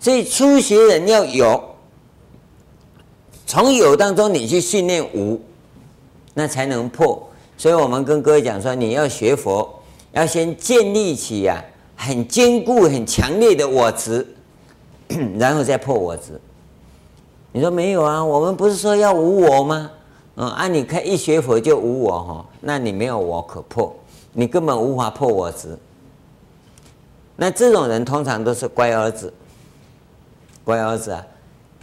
[0.00, 1.62] 所以初学人要有，
[3.46, 5.40] 从有当中你去训练无，
[6.34, 7.22] 那才能破。
[7.56, 9.68] 所以我们跟各位讲说，你要学佛，
[10.12, 11.62] 要先建立起呀、
[11.96, 14.26] 很坚固、很强烈的我执，
[15.38, 16.40] 然后再破我执。
[17.52, 18.24] 你说没有啊？
[18.24, 19.90] 我们不是说要无我吗？
[20.36, 23.94] 嗯，啊、你看一学佛就无我哈，那你没有我可破。
[24.32, 25.76] 你根本无法破我执，
[27.34, 29.30] 那这种人通常都是乖儿子，
[30.64, 31.26] 乖儿子啊，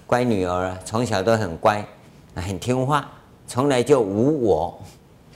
[0.08, 1.86] 乖女儿啊，从小都很乖，
[2.34, 3.08] 很听话，
[3.48, 4.80] 从来就无我，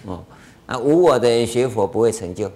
[0.05, 0.23] 哦，
[0.65, 2.51] 啊，无我的人学佛不会成就，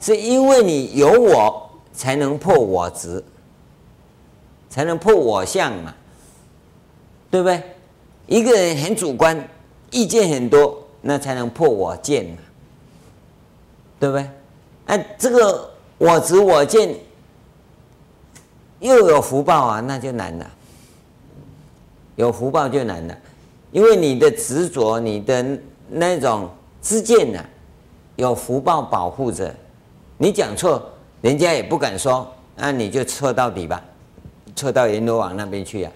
[0.00, 3.24] 是因为你有我才能破我执，
[4.68, 5.94] 才能破我相嘛，
[7.30, 7.62] 对不对？
[8.26, 9.48] 一个人很主观，
[9.90, 12.38] 意见很多，那才能破我见嘛。
[14.00, 14.30] 对不对？
[14.86, 16.94] 哎，这个我执我见
[18.78, 20.48] 又有福报啊，那就难了。
[22.14, 23.18] 有福报就难了，
[23.70, 25.58] 因为你的执着，你的
[25.88, 26.48] 那种
[26.80, 27.44] 知见呢、
[28.16, 29.54] 有福报保护着。
[30.16, 30.82] 你讲错，
[31.20, 33.82] 人家也不敢说，那你就错到底吧，
[34.56, 35.90] 错到阎罗王那边去呀、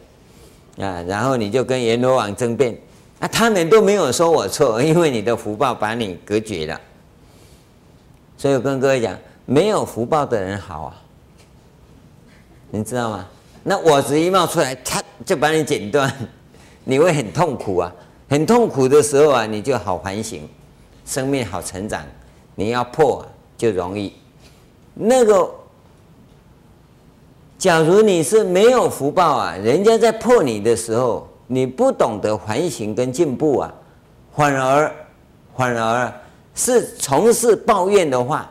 [0.78, 2.76] 啊，啊，然后你就跟阎罗王争辩，
[3.18, 6.80] 啊，他们都没有说我错，因为你的福报把你隔绝了。
[8.36, 9.16] 所以我跟各位讲，
[9.46, 11.02] 没有福报的人好啊，
[12.70, 13.26] 你知道吗？
[13.64, 16.12] 那我只一冒出来，他就把你剪断，
[16.84, 17.92] 你会很痛苦啊，
[18.28, 20.48] 很痛苦的时候啊，你就好反省，
[21.04, 22.04] 生命好成长。
[22.54, 23.24] 你要破
[23.56, 24.12] 就容易。
[24.94, 25.50] 那个，
[27.58, 33.74] 假如你是没有福报啊，人家在破你的时候，你不懂得反省跟进步啊，
[34.34, 34.92] 反而，
[35.56, 36.12] 反而。
[36.54, 38.46] 是从事抱怨的话，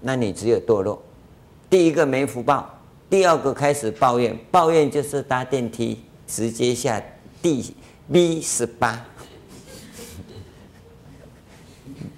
[0.00, 1.00] 那你只有堕落。
[1.70, 2.68] 第一个没福报，
[3.08, 7.02] 第二个开始抱怨，抱怨就是搭电梯直接下
[7.42, 7.74] 地
[8.10, 9.04] B 十八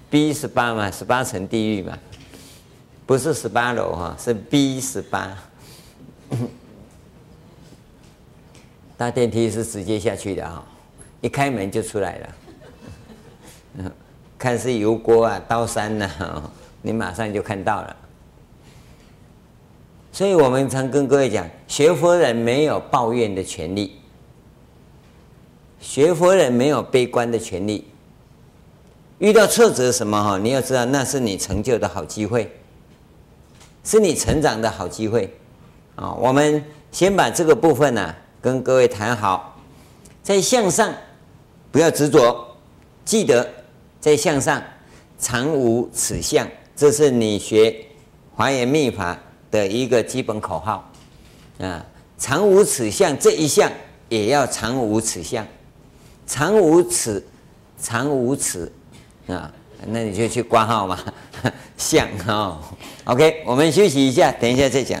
[0.09, 1.97] ，B 十八嘛，十八层地狱嘛，
[3.05, 5.37] 不是十八楼哈，是 B 十八。
[8.97, 10.65] 搭电梯是直接下去的哈，
[11.21, 12.35] 一开门就出来了。
[14.39, 16.51] 看是油锅啊、刀山呐，
[16.81, 17.95] 你马上就看到了。
[20.17, 23.99] 所以我们常跟各位讲，学佛人没有抱怨的权利，
[25.79, 27.85] 学佛人没有悲观的权利。
[29.19, 32.51] 遇到挫折什么哈，你要知道那是你成就的好机会，
[33.83, 35.31] 是你成长的好机会。
[35.95, 39.61] 啊，我们先把这个部分呢、跟各位谈好，
[40.23, 40.91] 在向上
[41.71, 42.43] 不要执着，
[43.05, 43.47] 记得
[43.99, 44.59] 在向上
[45.19, 47.85] 常无此相，这是你学
[48.33, 49.15] 华严密法
[49.51, 50.91] 的一个基本口号
[51.59, 51.85] 啊。
[52.17, 53.71] 常无此相这一项
[54.09, 55.45] 也要常无此相，
[56.25, 57.23] 常无此，
[57.79, 58.71] 常无此
[59.27, 59.51] 啊，
[59.85, 60.99] 那你就去挂号嘛，
[61.77, 62.59] 相哈。
[63.03, 64.99] OK，我们休息一下，等一下再讲。